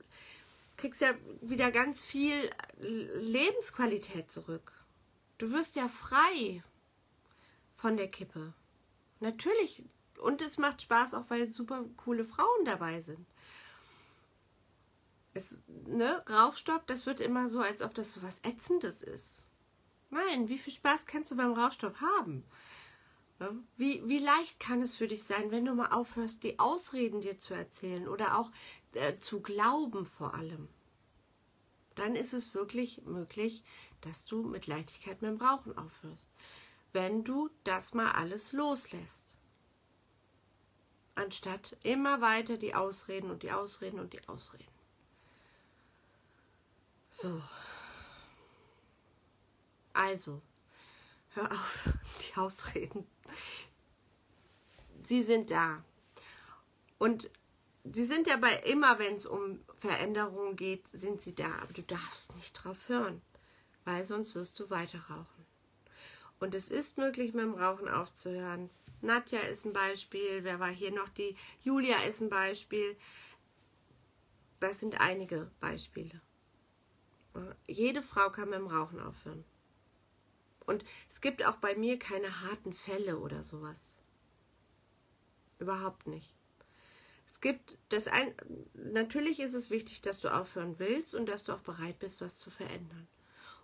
kriegst 0.78 1.02
ja 1.02 1.14
wieder 1.42 1.70
ganz 1.70 2.02
viel 2.02 2.50
Lebensqualität 2.78 4.30
zurück. 4.30 4.72
Du 5.36 5.50
wirst 5.50 5.76
ja 5.76 5.88
frei 5.88 6.62
von 7.76 7.98
der 7.98 8.08
Kippe. 8.08 8.54
Natürlich. 9.20 9.84
Und 10.18 10.42
es 10.42 10.58
macht 10.58 10.82
Spaß, 10.82 11.14
auch 11.14 11.24
weil 11.28 11.48
super 11.48 11.84
coole 11.96 12.24
Frauen 12.24 12.64
dabei 12.64 13.00
sind. 13.00 13.26
Es, 15.32 15.60
ne, 15.86 16.24
Rauchstopp, 16.28 16.86
das 16.86 17.06
wird 17.06 17.20
immer 17.20 17.48
so, 17.48 17.60
als 17.60 17.82
ob 17.82 17.94
das 17.94 18.12
so 18.12 18.22
was 18.22 18.40
Ätzendes 18.40 19.02
ist. 19.02 19.46
Nein, 20.10 20.48
wie 20.48 20.58
viel 20.58 20.72
Spaß 20.72 21.06
kannst 21.06 21.30
du 21.30 21.36
beim 21.36 21.52
Rauchstopp 21.52 22.00
haben? 22.00 22.44
Wie, 23.76 24.06
wie 24.06 24.18
leicht 24.18 24.60
kann 24.60 24.82
es 24.82 24.94
für 24.94 25.08
dich 25.08 25.22
sein, 25.22 25.50
wenn 25.50 25.64
du 25.64 25.74
mal 25.74 25.92
aufhörst, 25.92 26.42
die 26.42 26.58
Ausreden 26.58 27.22
dir 27.22 27.38
zu 27.38 27.54
erzählen 27.54 28.06
oder 28.06 28.36
auch 28.36 28.50
äh, 28.92 29.16
zu 29.16 29.40
glauben 29.40 30.04
vor 30.04 30.34
allem? 30.34 30.68
dann 32.00 32.16
ist 32.16 32.32
es 32.32 32.54
wirklich 32.54 33.02
möglich, 33.04 33.62
dass 34.00 34.24
du 34.24 34.42
mit 34.42 34.66
Leichtigkeit 34.66 35.20
mit 35.20 35.30
dem 35.30 35.36
Rauchen 35.36 35.76
aufhörst. 35.76 36.28
Wenn 36.92 37.24
du 37.24 37.50
das 37.64 37.94
mal 37.94 38.12
alles 38.12 38.52
loslässt. 38.52 39.38
Anstatt 41.14 41.76
immer 41.82 42.20
weiter 42.20 42.56
die 42.56 42.74
Ausreden 42.74 43.30
und 43.30 43.42
die 43.42 43.52
Ausreden 43.52 44.00
und 44.00 44.12
die 44.12 44.26
Ausreden. 44.28 44.66
So. 47.10 47.42
Also, 49.92 50.40
hör 51.30 51.50
auf, 51.50 51.88
die 52.22 52.36
Ausreden. 52.38 53.06
Sie 55.04 55.22
sind 55.22 55.50
da. 55.50 55.84
Und 56.98 57.30
sie 57.84 58.06
sind 58.06 58.26
ja 58.26 58.36
bei 58.36 58.54
immer, 58.60 58.98
wenn 58.98 59.16
es 59.16 59.26
um 59.26 59.60
Veränderungen 59.78 60.56
geht, 60.56 60.86
sind 60.88 61.20
sie 61.20 61.34
da. 61.34 61.52
Aber 61.60 61.72
du 61.72 61.82
darfst 61.82 62.34
nicht 62.36 62.52
drauf 62.52 62.88
hören, 62.88 63.20
weil 63.84 64.04
sonst 64.04 64.34
wirst 64.34 64.58
du 64.60 64.70
weiter 64.70 65.00
rauchen. 65.08 65.39
Und 66.40 66.54
es 66.54 66.70
ist 66.70 66.98
möglich, 66.98 67.34
mit 67.34 67.44
dem 67.44 67.54
Rauchen 67.54 67.88
aufzuhören. 67.88 68.70
Nadja 69.02 69.40
ist 69.40 69.64
ein 69.64 69.72
Beispiel. 69.72 70.42
Wer 70.42 70.58
war 70.58 70.70
hier 70.70 70.90
noch? 70.90 71.08
Die 71.10 71.36
Julia 71.62 72.02
ist 72.02 72.20
ein 72.20 72.30
Beispiel. 72.30 72.96
Das 74.58 74.80
sind 74.80 75.00
einige 75.00 75.50
Beispiele. 75.60 76.20
Jede 77.66 78.02
Frau 78.02 78.30
kann 78.30 78.50
mit 78.50 78.58
dem 78.58 78.66
Rauchen 78.66 79.00
aufhören. 79.00 79.44
Und 80.66 80.84
es 81.08 81.20
gibt 81.20 81.44
auch 81.44 81.56
bei 81.56 81.74
mir 81.74 81.98
keine 81.98 82.42
harten 82.42 82.72
Fälle 82.72 83.18
oder 83.18 83.42
sowas. 83.42 83.96
Überhaupt 85.58 86.06
nicht. 86.06 86.34
Es 87.30 87.40
gibt 87.40 87.78
das 87.90 88.08
ein, 88.08 88.34
natürlich 88.74 89.40
ist 89.40 89.54
es 89.54 89.70
wichtig, 89.70 90.00
dass 90.00 90.20
du 90.20 90.28
aufhören 90.28 90.78
willst 90.78 91.14
und 91.14 91.26
dass 91.26 91.44
du 91.44 91.52
auch 91.52 91.60
bereit 91.60 91.98
bist, 91.98 92.20
was 92.20 92.38
zu 92.38 92.50
verändern. 92.50 93.08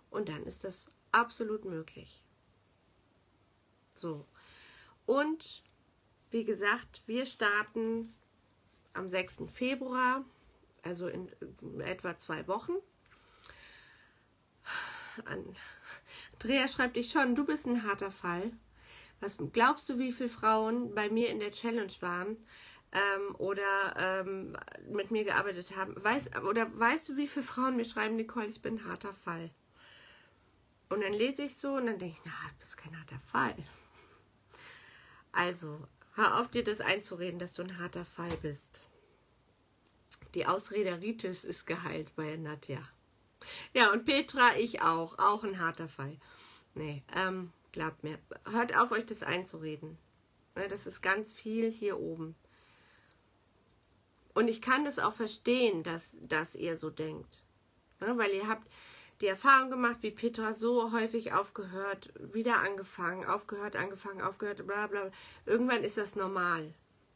Und 0.09 0.29
dann 0.29 0.45
ist 0.45 0.63
das 0.63 0.89
absolut 1.11 1.65
möglich. 1.65 2.23
So. 3.97 4.25
Und 5.05 5.63
wie 6.31 6.43
gesagt, 6.43 7.01
wir 7.05 7.25
starten 7.25 8.13
am 8.93 9.07
6. 9.07 9.43
Februar, 9.53 10.25
also 10.83 11.07
in 11.07 11.29
etwa 11.79 12.17
zwei 12.17 12.47
Wochen. 12.47 12.73
Andrea 16.33 16.67
schreibt 16.67 16.95
dich 16.95 17.11
schon, 17.11 17.35
du 17.35 17.45
bist 17.45 17.65
ein 17.65 17.83
harter 17.83 18.11
Fall. 18.11 18.51
Was 19.19 19.37
glaubst 19.51 19.89
du, 19.89 19.97
wie 19.97 20.11
viele 20.11 20.29
Frauen 20.29 20.93
bei 20.93 21.09
mir 21.09 21.29
in 21.29 21.39
der 21.39 21.51
Challenge 21.51 21.93
waren 22.01 22.37
ähm, 22.91 23.35
oder 23.37 23.95
ähm, 23.97 24.55
mit 24.91 25.09
mir 25.09 25.23
gearbeitet 25.23 25.75
haben? 25.75 25.95
Weißt, 26.03 26.37
oder 26.43 26.67
weißt 26.77 27.09
du, 27.09 27.17
wie 27.17 27.27
viele 27.27 27.45
Frauen 27.45 27.77
mir 27.77 27.85
schreiben, 27.85 28.15
Nicole, 28.15 28.47
ich 28.47 28.61
bin 28.61 28.75
ein 28.75 28.85
harter 28.85 29.13
Fall? 29.13 29.49
Und 30.89 31.01
dann 31.01 31.13
lese 31.13 31.43
ich 31.43 31.57
so 31.57 31.73
und 31.75 31.87
dann 31.87 31.99
denke 31.99 32.17
ich, 32.17 32.25
na, 32.25 32.31
du 32.49 32.59
bist 32.59 32.77
kein 32.77 32.97
harter 32.97 33.19
Fall. 33.19 33.55
Also, 35.37 35.79
hör 36.15 36.41
auf 36.41 36.49
dir 36.49 36.63
das 36.63 36.81
einzureden, 36.81 37.37
dass 37.37 37.53
du 37.53 37.61
ein 37.61 37.77
harter 37.77 38.05
Fall 38.05 38.35
bist. 38.41 38.87
Die 40.33 40.47
Ausrederitis 40.47 41.43
ist 41.43 41.67
geheilt 41.67 42.15
bei 42.15 42.35
Nadja. 42.37 42.79
Ja, 43.71 43.91
und 43.91 44.05
Petra, 44.05 44.57
ich 44.57 44.81
auch. 44.81 45.19
Auch 45.19 45.43
ein 45.43 45.59
harter 45.59 45.89
Fall. 45.89 46.17
Nee, 46.73 47.03
ähm, 47.15 47.53
glaubt 47.71 48.03
mir. 48.03 48.17
Hört 48.49 48.75
auf, 48.75 48.89
euch 48.89 49.05
das 49.05 49.21
einzureden. 49.21 49.99
Das 50.55 50.87
ist 50.87 51.03
ganz 51.03 51.33
viel 51.33 51.69
hier 51.69 51.99
oben. 51.99 52.33
Und 54.33 54.47
ich 54.47 54.59
kann 54.59 54.85
das 54.85 54.97
auch 54.97 55.13
verstehen, 55.13 55.83
dass, 55.83 56.15
dass 56.21 56.55
ihr 56.55 56.77
so 56.77 56.89
denkt. 56.89 57.43
Weil 57.99 58.31
ihr 58.31 58.47
habt 58.47 58.67
die 59.21 59.27
Erfahrung 59.27 59.69
gemacht, 59.69 59.97
wie 60.01 60.11
Petra 60.11 60.53
so 60.53 60.91
häufig 60.91 61.33
aufgehört, 61.33 62.13
wieder 62.19 62.57
angefangen, 62.61 63.25
aufgehört, 63.25 63.75
angefangen, 63.75 64.21
aufgehört, 64.21 64.65
bla 64.67 64.87
bla. 64.87 65.11
Irgendwann 65.45 65.83
ist 65.83 65.97
das 65.97 66.15
normal. 66.15 66.73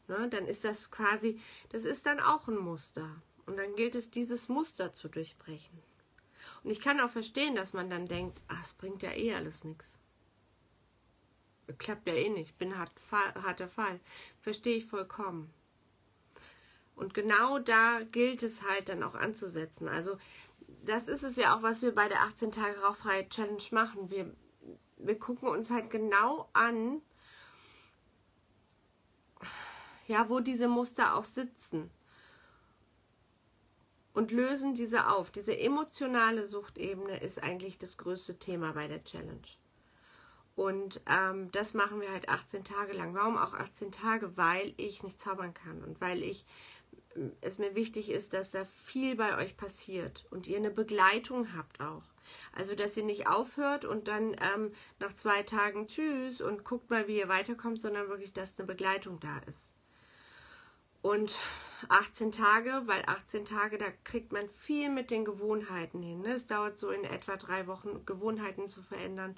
Dann 0.08 0.46
ist 0.46 0.64
das 0.64 0.90
quasi, 0.90 1.40
das 1.70 1.84
ist 1.84 2.06
dann 2.06 2.20
auch 2.20 2.48
ein 2.48 2.58
Muster. 2.58 3.08
Und 3.46 3.56
dann 3.56 3.76
gilt 3.76 3.94
es, 3.94 4.10
dieses 4.10 4.48
Muster 4.48 4.92
zu 4.92 5.08
durchbrechen. 5.08 5.82
Und 6.64 6.70
ich 6.70 6.80
kann 6.80 7.00
auch 7.00 7.10
verstehen, 7.10 7.54
dass 7.54 7.72
man 7.72 7.88
dann 7.88 8.06
denkt, 8.06 8.42
ach, 8.48 8.62
es 8.62 8.72
bringt 8.72 9.02
ja 9.02 9.12
eh 9.12 9.34
alles 9.34 9.64
nichts. 9.64 9.98
Klappt 11.78 12.06
ja 12.08 12.14
eh 12.14 12.28
nicht, 12.28 12.58
bin 12.58 12.76
hart, 12.76 12.92
harter 13.10 13.68
Fall. 13.68 14.00
Verstehe 14.40 14.76
ich 14.76 14.86
vollkommen. 14.86 15.52
Und 16.94 17.14
genau 17.14 17.58
da 17.58 18.00
gilt 18.10 18.42
es 18.42 18.62
halt 18.62 18.88
dann 18.88 19.02
auch 19.02 19.14
anzusetzen. 19.14 19.88
Also 19.88 20.18
das 20.84 21.08
ist 21.08 21.22
es 21.22 21.36
ja 21.36 21.56
auch, 21.56 21.62
was 21.62 21.82
wir 21.82 21.94
bei 21.94 22.08
der 22.08 22.22
18 22.22 22.52
Tage 22.52 22.80
Rauchfreie 22.80 23.28
Challenge 23.28 23.62
machen. 23.70 24.10
Wir, 24.10 24.34
wir 24.98 25.18
gucken 25.18 25.48
uns 25.48 25.70
halt 25.70 25.90
genau 25.90 26.48
an, 26.52 27.00
ja, 30.08 30.28
wo 30.28 30.40
diese 30.40 30.68
Muster 30.68 31.14
auch 31.14 31.24
sitzen 31.24 31.90
und 34.14 34.30
lösen 34.30 34.74
diese 34.74 35.08
auf. 35.08 35.30
Diese 35.30 35.58
emotionale 35.58 36.46
Suchtebene 36.46 37.20
ist 37.20 37.42
eigentlich 37.42 37.78
das 37.78 37.96
größte 37.98 38.38
Thema 38.38 38.72
bei 38.72 38.88
der 38.88 39.04
Challenge. 39.04 39.40
Und 40.54 41.00
ähm, 41.06 41.50
das 41.52 41.72
machen 41.72 42.00
wir 42.00 42.12
halt 42.12 42.28
18 42.28 42.62
Tage 42.64 42.92
lang. 42.92 43.14
Warum 43.14 43.38
auch 43.38 43.54
18 43.54 43.90
Tage? 43.90 44.36
Weil 44.36 44.74
ich 44.76 45.02
nicht 45.02 45.18
zaubern 45.18 45.54
kann 45.54 45.82
und 45.82 46.00
weil 46.00 46.22
ich 46.22 46.44
es 47.40 47.58
mir 47.58 47.74
wichtig 47.74 48.10
ist, 48.10 48.32
dass 48.32 48.50
da 48.50 48.64
viel 48.64 49.16
bei 49.16 49.36
euch 49.38 49.56
passiert 49.56 50.26
und 50.30 50.46
ihr 50.46 50.56
eine 50.56 50.70
Begleitung 50.70 51.56
habt 51.56 51.80
auch. 51.80 52.04
Also, 52.52 52.74
dass 52.74 52.96
ihr 52.96 53.04
nicht 53.04 53.26
aufhört 53.26 53.84
und 53.84 54.08
dann 54.08 54.36
ähm, 54.54 54.72
nach 55.00 55.12
zwei 55.14 55.42
Tagen 55.42 55.86
tschüss 55.86 56.40
und 56.40 56.64
guckt 56.64 56.90
mal, 56.90 57.08
wie 57.08 57.18
ihr 57.18 57.28
weiterkommt, 57.28 57.80
sondern 57.80 58.08
wirklich, 58.08 58.32
dass 58.32 58.58
eine 58.58 58.66
Begleitung 58.66 59.20
da 59.20 59.38
ist. 59.46 59.72
Und 61.02 61.36
18 61.88 62.30
Tage, 62.30 62.82
weil 62.86 63.02
18 63.06 63.44
Tage, 63.44 63.76
da 63.76 63.86
kriegt 64.04 64.30
man 64.32 64.48
viel 64.48 64.88
mit 64.88 65.10
den 65.10 65.24
Gewohnheiten 65.24 66.00
hin. 66.00 66.20
Ne? 66.20 66.34
Es 66.34 66.46
dauert 66.46 66.78
so 66.78 66.90
in 66.90 67.02
etwa 67.02 67.36
drei 67.36 67.66
Wochen, 67.66 68.06
Gewohnheiten 68.06 68.68
zu 68.68 68.82
verändern. 68.82 69.36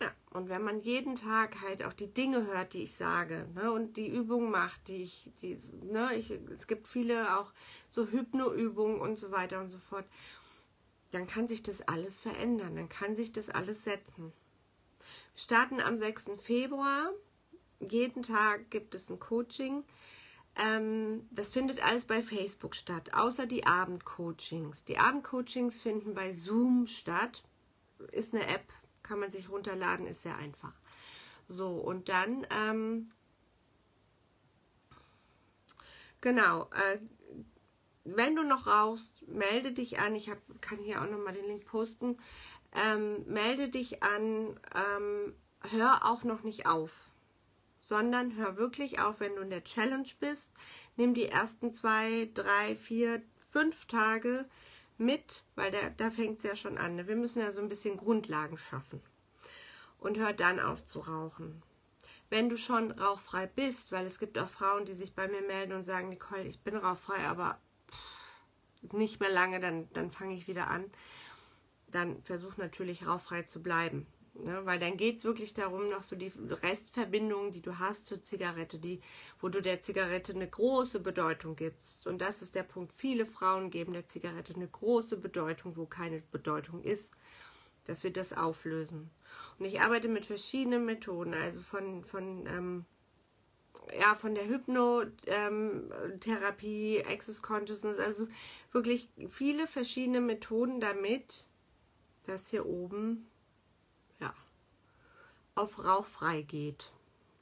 Ja, 0.00 0.12
und 0.30 0.48
wenn 0.48 0.62
man 0.62 0.80
jeden 0.80 1.14
Tag 1.14 1.62
halt 1.62 1.82
auch 1.82 1.92
die 1.92 2.12
Dinge 2.12 2.46
hört, 2.46 2.74
die 2.74 2.82
ich 2.82 2.94
sage, 2.94 3.48
ne, 3.54 3.72
und 3.72 3.96
die 3.96 4.08
Übungen 4.08 4.50
macht, 4.50 4.88
die 4.88 5.02
ich, 5.04 5.30
die, 5.40 5.58
ne, 5.82 6.14
ich, 6.14 6.30
es 6.30 6.66
gibt 6.66 6.86
viele 6.86 7.38
auch 7.38 7.52
so 7.88 8.08
Hypnoübungen 8.08 9.00
und 9.00 9.18
so 9.18 9.30
weiter 9.30 9.60
und 9.60 9.70
so 9.70 9.78
fort, 9.78 10.04
dann 11.12 11.26
kann 11.26 11.48
sich 11.48 11.62
das 11.62 11.80
alles 11.82 12.20
verändern, 12.20 12.76
dann 12.76 12.88
kann 12.88 13.16
sich 13.16 13.32
das 13.32 13.48
alles 13.48 13.84
setzen. 13.84 14.32
Wir 15.34 15.40
starten 15.40 15.80
am 15.80 15.98
6. 15.98 16.32
Februar 16.42 17.10
jeden 17.80 18.22
Tag 18.22 18.70
gibt 18.70 18.94
es 18.94 19.10
ein 19.10 19.20
Coaching. 19.20 19.84
Ähm, 20.56 21.28
das 21.30 21.48
findet 21.48 21.84
alles 21.84 22.06
bei 22.06 22.22
Facebook 22.22 22.74
statt, 22.74 23.12
außer 23.12 23.46
die 23.46 23.66
Abendcoachings. 23.66 24.84
Die 24.84 24.98
Abendcoachings 24.98 25.82
finden 25.82 26.14
bei 26.14 26.32
Zoom 26.32 26.86
statt. 26.86 27.42
Ist 28.12 28.34
eine 28.34 28.46
App, 28.46 28.66
kann 29.06 29.20
man 29.20 29.30
sich 29.30 29.48
runterladen, 29.48 30.06
ist 30.06 30.22
sehr 30.22 30.36
einfach. 30.36 30.72
So, 31.48 31.70
und 31.70 32.08
dann, 32.08 32.46
ähm, 32.50 33.10
genau, 36.20 36.68
äh, 36.72 36.98
wenn 38.04 38.36
du 38.36 38.42
noch 38.42 38.66
rauchst, 38.66 39.26
melde 39.28 39.72
dich 39.72 39.98
an. 39.98 40.14
Ich 40.14 40.30
hab, 40.30 40.38
kann 40.60 40.78
hier 40.78 41.02
auch 41.02 41.08
nochmal 41.08 41.34
den 41.34 41.46
Link 41.46 41.66
posten. 41.66 42.18
Ähm, 42.72 43.24
melde 43.26 43.68
dich 43.68 44.02
an. 44.02 44.58
Ähm, 44.74 45.34
hör 45.70 46.04
auch 46.04 46.22
noch 46.22 46.42
nicht 46.42 46.66
auf 46.66 47.06
sondern 47.86 48.34
hör 48.34 48.56
wirklich 48.56 48.98
auf, 48.98 49.20
wenn 49.20 49.36
du 49.36 49.42
in 49.42 49.50
der 49.50 49.62
Challenge 49.62 50.08
bist. 50.18 50.50
Nimm 50.96 51.14
die 51.14 51.26
ersten 51.26 51.72
zwei, 51.72 52.28
drei, 52.34 52.74
vier, 52.74 53.22
fünf 53.50 53.86
Tage 53.86 54.44
mit, 54.98 55.44
weil 55.54 55.70
da, 55.70 55.90
da 55.90 56.10
fängt 56.10 56.38
es 56.38 56.44
ja 56.44 56.56
schon 56.56 56.78
an. 56.78 56.96
Ne? 56.96 57.06
Wir 57.08 57.16
müssen 57.16 57.40
ja 57.40 57.50
so 57.52 57.60
ein 57.60 57.68
bisschen 57.68 57.96
Grundlagen 57.96 58.56
schaffen. 58.56 59.00
Und 59.98 60.18
hör 60.18 60.32
dann 60.32 60.60
auf 60.60 60.84
zu 60.84 61.00
rauchen. 61.00 61.62
Wenn 62.28 62.48
du 62.48 62.56
schon 62.56 62.90
rauchfrei 62.90 63.46
bist, 63.46 63.92
weil 63.92 64.06
es 64.06 64.18
gibt 64.18 64.38
auch 64.38 64.48
Frauen, 64.48 64.84
die 64.84 64.94
sich 64.94 65.14
bei 65.14 65.28
mir 65.28 65.42
melden 65.42 65.72
und 65.72 65.84
sagen, 65.84 66.08
Nicole, 66.08 66.44
ich 66.44 66.60
bin 66.60 66.76
rauchfrei, 66.76 67.26
aber 67.26 67.58
nicht 68.92 69.20
mehr 69.20 69.30
lange, 69.30 69.60
dann, 69.60 69.88
dann 69.92 70.10
fange 70.10 70.36
ich 70.36 70.48
wieder 70.48 70.68
an. 70.68 70.84
Dann 71.88 72.22
versuch 72.22 72.56
natürlich 72.56 73.06
rauchfrei 73.06 73.44
zu 73.44 73.62
bleiben. 73.62 74.06
Ne? 74.44 74.64
Weil 74.64 74.78
dann 74.78 74.96
geht 74.96 75.18
es 75.18 75.24
wirklich 75.24 75.54
darum, 75.54 75.88
noch 75.88 76.02
so 76.02 76.16
die 76.16 76.32
Restverbindungen, 76.62 77.50
die 77.50 77.62
du 77.62 77.78
hast 77.78 78.06
zur 78.06 78.22
Zigarette, 78.22 78.78
die, 78.78 79.00
wo 79.40 79.48
du 79.48 79.60
der 79.60 79.82
Zigarette 79.82 80.34
eine 80.34 80.48
große 80.48 81.00
Bedeutung 81.00 81.56
gibst. 81.56 82.06
Und 82.06 82.20
das 82.20 82.42
ist 82.42 82.54
der 82.54 82.62
Punkt. 82.62 82.92
Viele 82.92 83.26
Frauen 83.26 83.70
geben 83.70 83.92
der 83.92 84.08
Zigarette 84.08 84.54
eine 84.54 84.68
große 84.68 85.16
Bedeutung, 85.16 85.76
wo 85.76 85.86
keine 85.86 86.22
Bedeutung 86.30 86.82
ist, 86.82 87.14
dass 87.84 88.04
wir 88.04 88.12
das 88.12 88.32
auflösen. 88.32 89.10
Und 89.58 89.64
ich 89.64 89.80
arbeite 89.80 90.08
mit 90.08 90.26
verschiedenen 90.26 90.84
Methoden, 90.84 91.34
also 91.34 91.60
von, 91.60 92.04
von 92.04 92.46
ähm, 92.46 92.84
ja, 94.00 94.14
von 94.14 94.34
der 94.34 94.48
Hypnotherapie, 94.48 96.96
ähm, 96.96 97.08
Access 97.08 97.42
Consciousness, 97.42 97.98
also 97.98 98.28
wirklich 98.72 99.08
viele 99.28 99.66
verschiedene 99.66 100.20
Methoden 100.20 100.80
damit, 100.80 101.46
dass 102.24 102.48
hier 102.48 102.66
oben 102.66 103.26
auf 105.56 105.84
rauchfrei 105.84 106.42
geht. 106.42 106.92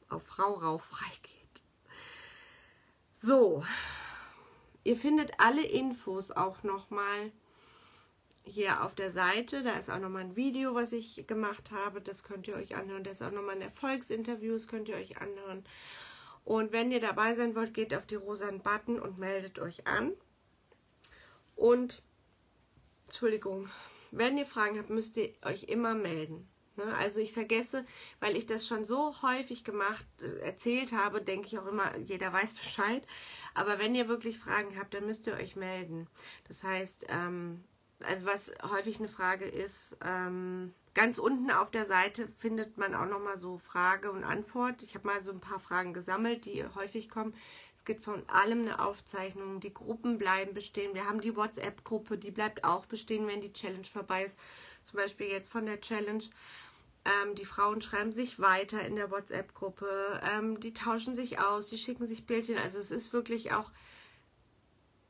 Auf 0.09 0.27
Frau 0.27 0.55
rauchfrei 0.55 1.11
geht. 1.23 1.63
So, 3.17 3.65
ihr 4.85 4.97
findet 4.97 5.39
alle 5.39 5.65
Infos 5.65 6.31
auch 6.31 6.63
nochmal 6.63 7.33
hier 8.45 8.85
auf 8.85 8.95
der 8.95 9.13
Seite. 9.13 9.63
Da 9.63 9.79
ist 9.79 9.91
auch 9.91 9.99
nochmal 9.99 10.23
ein 10.23 10.37
Video, 10.37 10.75
was 10.75 10.93
ich 10.93 11.27
gemacht 11.27 11.71
habe. 11.71 12.01
Das 12.01 12.23
könnt 12.23 12.47
ihr 12.47 12.55
euch 12.55 12.77
anhören. 12.77 13.05
Da 13.05 13.11
ist 13.11 13.23
auch 13.23 13.31
nochmal 13.31 13.57
ein 13.57 13.63
Erfolgsinterview. 13.63 14.55
Das 14.55 14.69
könnt 14.69 14.89
ihr 14.89 14.97
euch 14.97 15.19
anhören. 15.19 15.65
Und 16.45 16.73
wenn 16.73 16.93
ihr 16.93 17.01
dabei 17.01 17.35
sein 17.35 17.57
wollt, 17.57 17.75
geht 17.75 17.95
auf 17.95 18.07
die 18.07 18.17
rosanen 18.17 18.63
Button 18.63 19.01
und 19.01 19.19
meldet 19.19 19.59
euch 19.59 19.87
an. 19.87 20.13
Und, 21.57 22.03
Entschuldigung, 23.07 23.71
wenn 24.11 24.37
ihr 24.37 24.47
Fragen 24.47 24.79
habt, 24.79 24.91
müsst 24.91 25.17
ihr 25.17 25.33
euch 25.43 25.65
immer 25.65 25.95
melden. 25.95 26.49
Ne? 26.77 26.85
Also 26.99 27.21
ich 27.21 27.33
vergesse, 27.33 27.85
weil 28.21 28.37
ich 28.37 28.47
das 28.47 28.67
schon 28.67 28.85
so 28.85 29.23
häufig 29.23 29.65
gemacht, 29.65 30.07
äh, 30.21 30.39
erzählt 30.41 30.93
habe, 30.93 31.23
denke 31.23 31.47
ich 31.47 31.59
auch 31.59 31.67
immer, 31.67 31.97
jeder 31.99 32.33
weiß 32.33 32.55
Bescheid. 32.55 33.07
Aber 33.55 33.79
wenn 33.79 33.95
ihr 33.95 34.09
wirklich 34.09 34.39
Fragen 34.39 34.79
habt, 34.79 34.95
dann 34.95 35.07
müsst 35.07 35.27
ihr 35.27 35.35
euch 35.35 35.57
melden. 35.57 36.09
Das 36.49 36.63
heißt, 36.63 37.07
ähm, 37.09 37.65
also 38.01 38.27
was 38.27 38.53
häufig 38.71 38.99
eine 38.99 39.09
Frage 39.09 39.47
ist, 39.47 39.97
ähm, 40.05 40.75
Ganz 40.95 41.19
unten 41.19 41.51
auf 41.51 41.73
der 41.73 41.87
Seite 41.87 42.29
findet 42.37 42.79
man 42.79 42.95
auch 42.95 43.07
nochmal 43.07 43.37
so 43.37 43.59
Frage 43.59 44.13
und 44.13 44.23
Antwort. 44.23 44.81
Ich 44.85 44.95
habe 44.95 45.09
mal 45.09 45.21
so 45.21 45.33
ein 45.33 45.41
paar 45.41 45.59
Fragen 45.59 45.93
gesammelt, 45.93 46.45
die 46.45 46.65
häufig 46.77 47.11
kommen. 47.11 47.35
Es 47.77 47.85
gibt 47.85 48.05
von 48.05 48.23
allem 48.29 48.61
eine 48.61 48.79
Aufzeichnung. 48.79 49.59
Die 49.59 49.75
Gruppen 49.75 50.19
bleiben 50.19 50.55
bestehen. 50.55 50.95
Wir 50.95 51.07
haben 51.07 51.21
die 51.21 51.35
WhatsApp-Gruppe, 51.35 52.17
die 52.17 52.31
bleibt 52.31 52.63
auch 52.63 52.87
bestehen, 52.87 53.27
wenn 53.27 53.41
die 53.41 53.53
Challenge 53.53 53.85
vorbei 53.85 54.25
ist. 54.25 54.39
Zum 54.85 54.99
Beispiel 54.99 55.27
jetzt 55.27 55.51
von 55.51 55.67
der 55.67 55.81
Challenge. 55.81 56.25
Ähm, 57.05 57.35
die 57.35 57.45
Frauen 57.45 57.81
schreiben 57.81 58.13
sich 58.13 58.39
weiter 58.39 58.81
in 58.87 58.97
der 58.97 59.11
WhatsApp-Gruppe. 59.11 60.21
Ähm, 60.33 60.61
die 60.61 60.73
tauschen 60.73 61.15
sich 61.15 61.41
aus, 61.41 61.69
die 61.69 61.79
schicken 61.79 62.07
sich 62.07 62.27
Bildchen. 62.27 62.59
Also 62.59 62.79
es 62.79 62.91
ist 62.91 63.13
wirklich 63.13 63.53
auch 63.53 63.73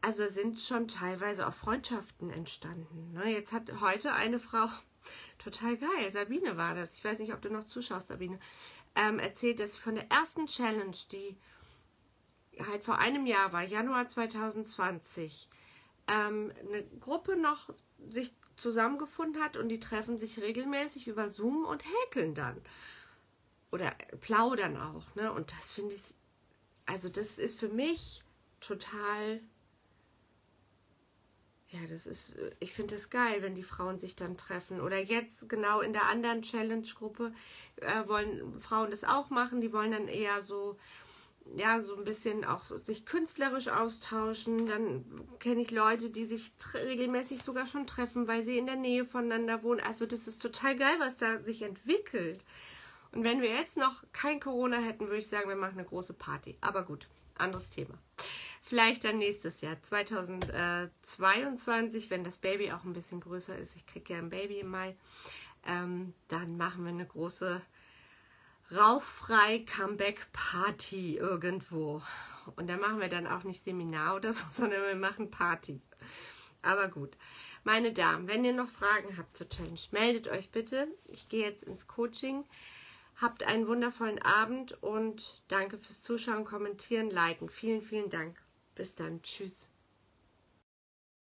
also 0.00 0.28
sind 0.28 0.60
schon 0.60 0.86
teilweise 0.86 1.46
auch 1.46 1.54
Freundschaften 1.54 2.28
entstanden. 2.28 3.12
Ne? 3.14 3.32
Jetzt 3.32 3.52
hat 3.52 3.80
heute 3.80 4.12
eine 4.12 4.38
Frau 4.38 4.68
Total 5.38 5.76
geil. 5.76 6.10
Sabine 6.10 6.56
war 6.56 6.74
das. 6.74 6.94
Ich 6.94 7.04
weiß 7.04 7.18
nicht, 7.18 7.32
ob 7.32 7.42
du 7.42 7.50
noch 7.50 7.64
zuschaust, 7.64 8.08
Sabine. 8.08 8.38
Ähm, 8.94 9.18
erzählt, 9.18 9.60
dass 9.60 9.76
von 9.76 9.96
der 9.96 10.10
ersten 10.10 10.46
Challenge, 10.46 10.96
die 11.10 11.36
halt 12.70 12.84
vor 12.84 12.98
einem 12.98 13.26
Jahr 13.26 13.52
war, 13.52 13.62
Januar 13.62 14.08
2020, 14.08 15.48
ähm, 16.08 16.52
eine 16.66 16.84
Gruppe 17.00 17.36
noch 17.36 17.70
sich 18.08 18.32
zusammengefunden 18.56 19.42
hat 19.42 19.56
und 19.56 19.68
die 19.68 19.80
treffen 19.80 20.18
sich 20.18 20.40
regelmäßig 20.40 21.06
über 21.06 21.28
Zoom 21.28 21.64
und 21.64 21.82
häkeln 21.84 22.34
dann. 22.34 22.60
Oder 23.72 23.92
plaudern 24.20 24.76
auch. 24.76 25.14
Ne? 25.14 25.32
Und 25.32 25.52
das 25.52 25.72
finde 25.72 25.94
ich, 25.94 26.14
also 26.86 27.08
das 27.08 27.38
ist 27.38 27.58
für 27.58 27.68
mich 27.68 28.22
total 28.60 29.40
ja, 31.74 31.80
das 31.88 32.06
ist, 32.06 32.36
ich 32.60 32.72
finde 32.72 32.94
das 32.94 33.10
geil, 33.10 33.42
wenn 33.42 33.56
die 33.56 33.64
Frauen 33.64 33.98
sich 33.98 34.14
dann 34.14 34.36
treffen. 34.36 34.80
Oder 34.80 35.02
jetzt 35.02 35.48
genau 35.48 35.80
in 35.80 35.92
der 35.92 36.08
anderen 36.08 36.42
Challenge-Gruppe 36.42 37.32
äh, 37.76 38.06
wollen 38.06 38.52
Frauen 38.60 38.92
das 38.92 39.02
auch 39.02 39.28
machen. 39.30 39.60
Die 39.60 39.72
wollen 39.72 39.90
dann 39.90 40.06
eher 40.06 40.40
so, 40.40 40.78
ja, 41.56 41.80
so 41.80 41.96
ein 41.96 42.04
bisschen 42.04 42.44
auch 42.44 42.64
sich 42.82 43.06
künstlerisch 43.06 43.68
austauschen. 43.68 44.66
Dann 44.66 45.04
kenne 45.38 45.62
ich 45.62 45.70
Leute, 45.70 46.10
die 46.10 46.24
sich 46.24 46.50
regelmäßig 46.74 47.42
sogar 47.42 47.66
schon 47.66 47.86
treffen, 47.86 48.26
weil 48.26 48.44
sie 48.44 48.58
in 48.58 48.66
der 48.66 48.74
Nähe 48.76 49.04
voneinander 49.04 49.62
wohnen. 49.62 49.80
Also 49.80 50.06
das 50.06 50.26
ist 50.26 50.42
total 50.42 50.76
geil, 50.76 50.96
was 50.98 51.18
da 51.18 51.40
sich 51.42 51.62
entwickelt. 51.62 52.42
Und 53.12 53.22
wenn 53.22 53.42
wir 53.42 53.50
jetzt 53.50 53.76
noch 53.76 54.02
kein 54.12 54.40
Corona 54.40 54.78
hätten, 54.78 55.06
würde 55.06 55.18
ich 55.18 55.28
sagen, 55.28 55.48
wir 55.48 55.54
machen 55.56 55.78
eine 55.78 55.86
große 55.86 56.14
Party. 56.14 56.56
Aber 56.60 56.82
gut, 56.82 57.06
anderes 57.36 57.70
Thema. 57.70 57.94
Vielleicht 58.60 59.04
dann 59.04 59.18
nächstes 59.18 59.60
Jahr, 59.60 59.80
2022, 59.82 62.10
wenn 62.10 62.24
das 62.24 62.38
Baby 62.38 62.72
auch 62.72 62.82
ein 62.84 62.94
bisschen 62.94 63.20
größer 63.20 63.56
ist. 63.58 63.76
Ich 63.76 63.86
kriege 63.86 64.14
ja 64.14 64.18
ein 64.18 64.30
Baby 64.30 64.58
im 64.60 64.70
Mai. 64.70 64.96
Ähm, 65.66 66.14
dann 66.28 66.56
machen 66.56 66.84
wir 66.84 66.90
eine 66.90 67.06
große 67.06 67.60
rauchfrei 68.72 69.60
Comeback 69.60 70.28
Party 70.32 71.16
irgendwo. 71.16 72.02
Und 72.56 72.68
da 72.68 72.76
machen 72.76 73.00
wir 73.00 73.08
dann 73.08 73.26
auch 73.26 73.44
nicht 73.44 73.64
Seminar 73.64 74.16
oder 74.16 74.32
so, 74.32 74.44
sondern 74.50 74.82
wir 74.82 74.96
machen 74.96 75.30
Party. 75.30 75.80
Aber 76.62 76.88
gut. 76.88 77.16
Meine 77.62 77.92
Damen, 77.92 78.28
wenn 78.28 78.44
ihr 78.44 78.52
noch 78.52 78.68
Fragen 78.68 79.16
habt 79.16 79.36
zur 79.36 79.48
Challenge, 79.48 79.80
meldet 79.90 80.28
euch 80.28 80.50
bitte. 80.50 80.88
Ich 81.06 81.28
gehe 81.28 81.46
jetzt 81.46 81.64
ins 81.64 81.86
Coaching. 81.86 82.44
Habt 83.16 83.44
einen 83.44 83.66
wundervollen 83.68 84.20
Abend 84.20 84.82
und 84.82 85.42
danke 85.48 85.78
fürs 85.78 86.02
Zuschauen, 86.02 86.44
Kommentieren, 86.44 87.10
Liken. 87.10 87.48
Vielen, 87.48 87.80
vielen 87.80 88.10
Dank. 88.10 88.42
Bis 88.74 88.94
dann. 88.94 89.22
Tschüss. 89.22 89.73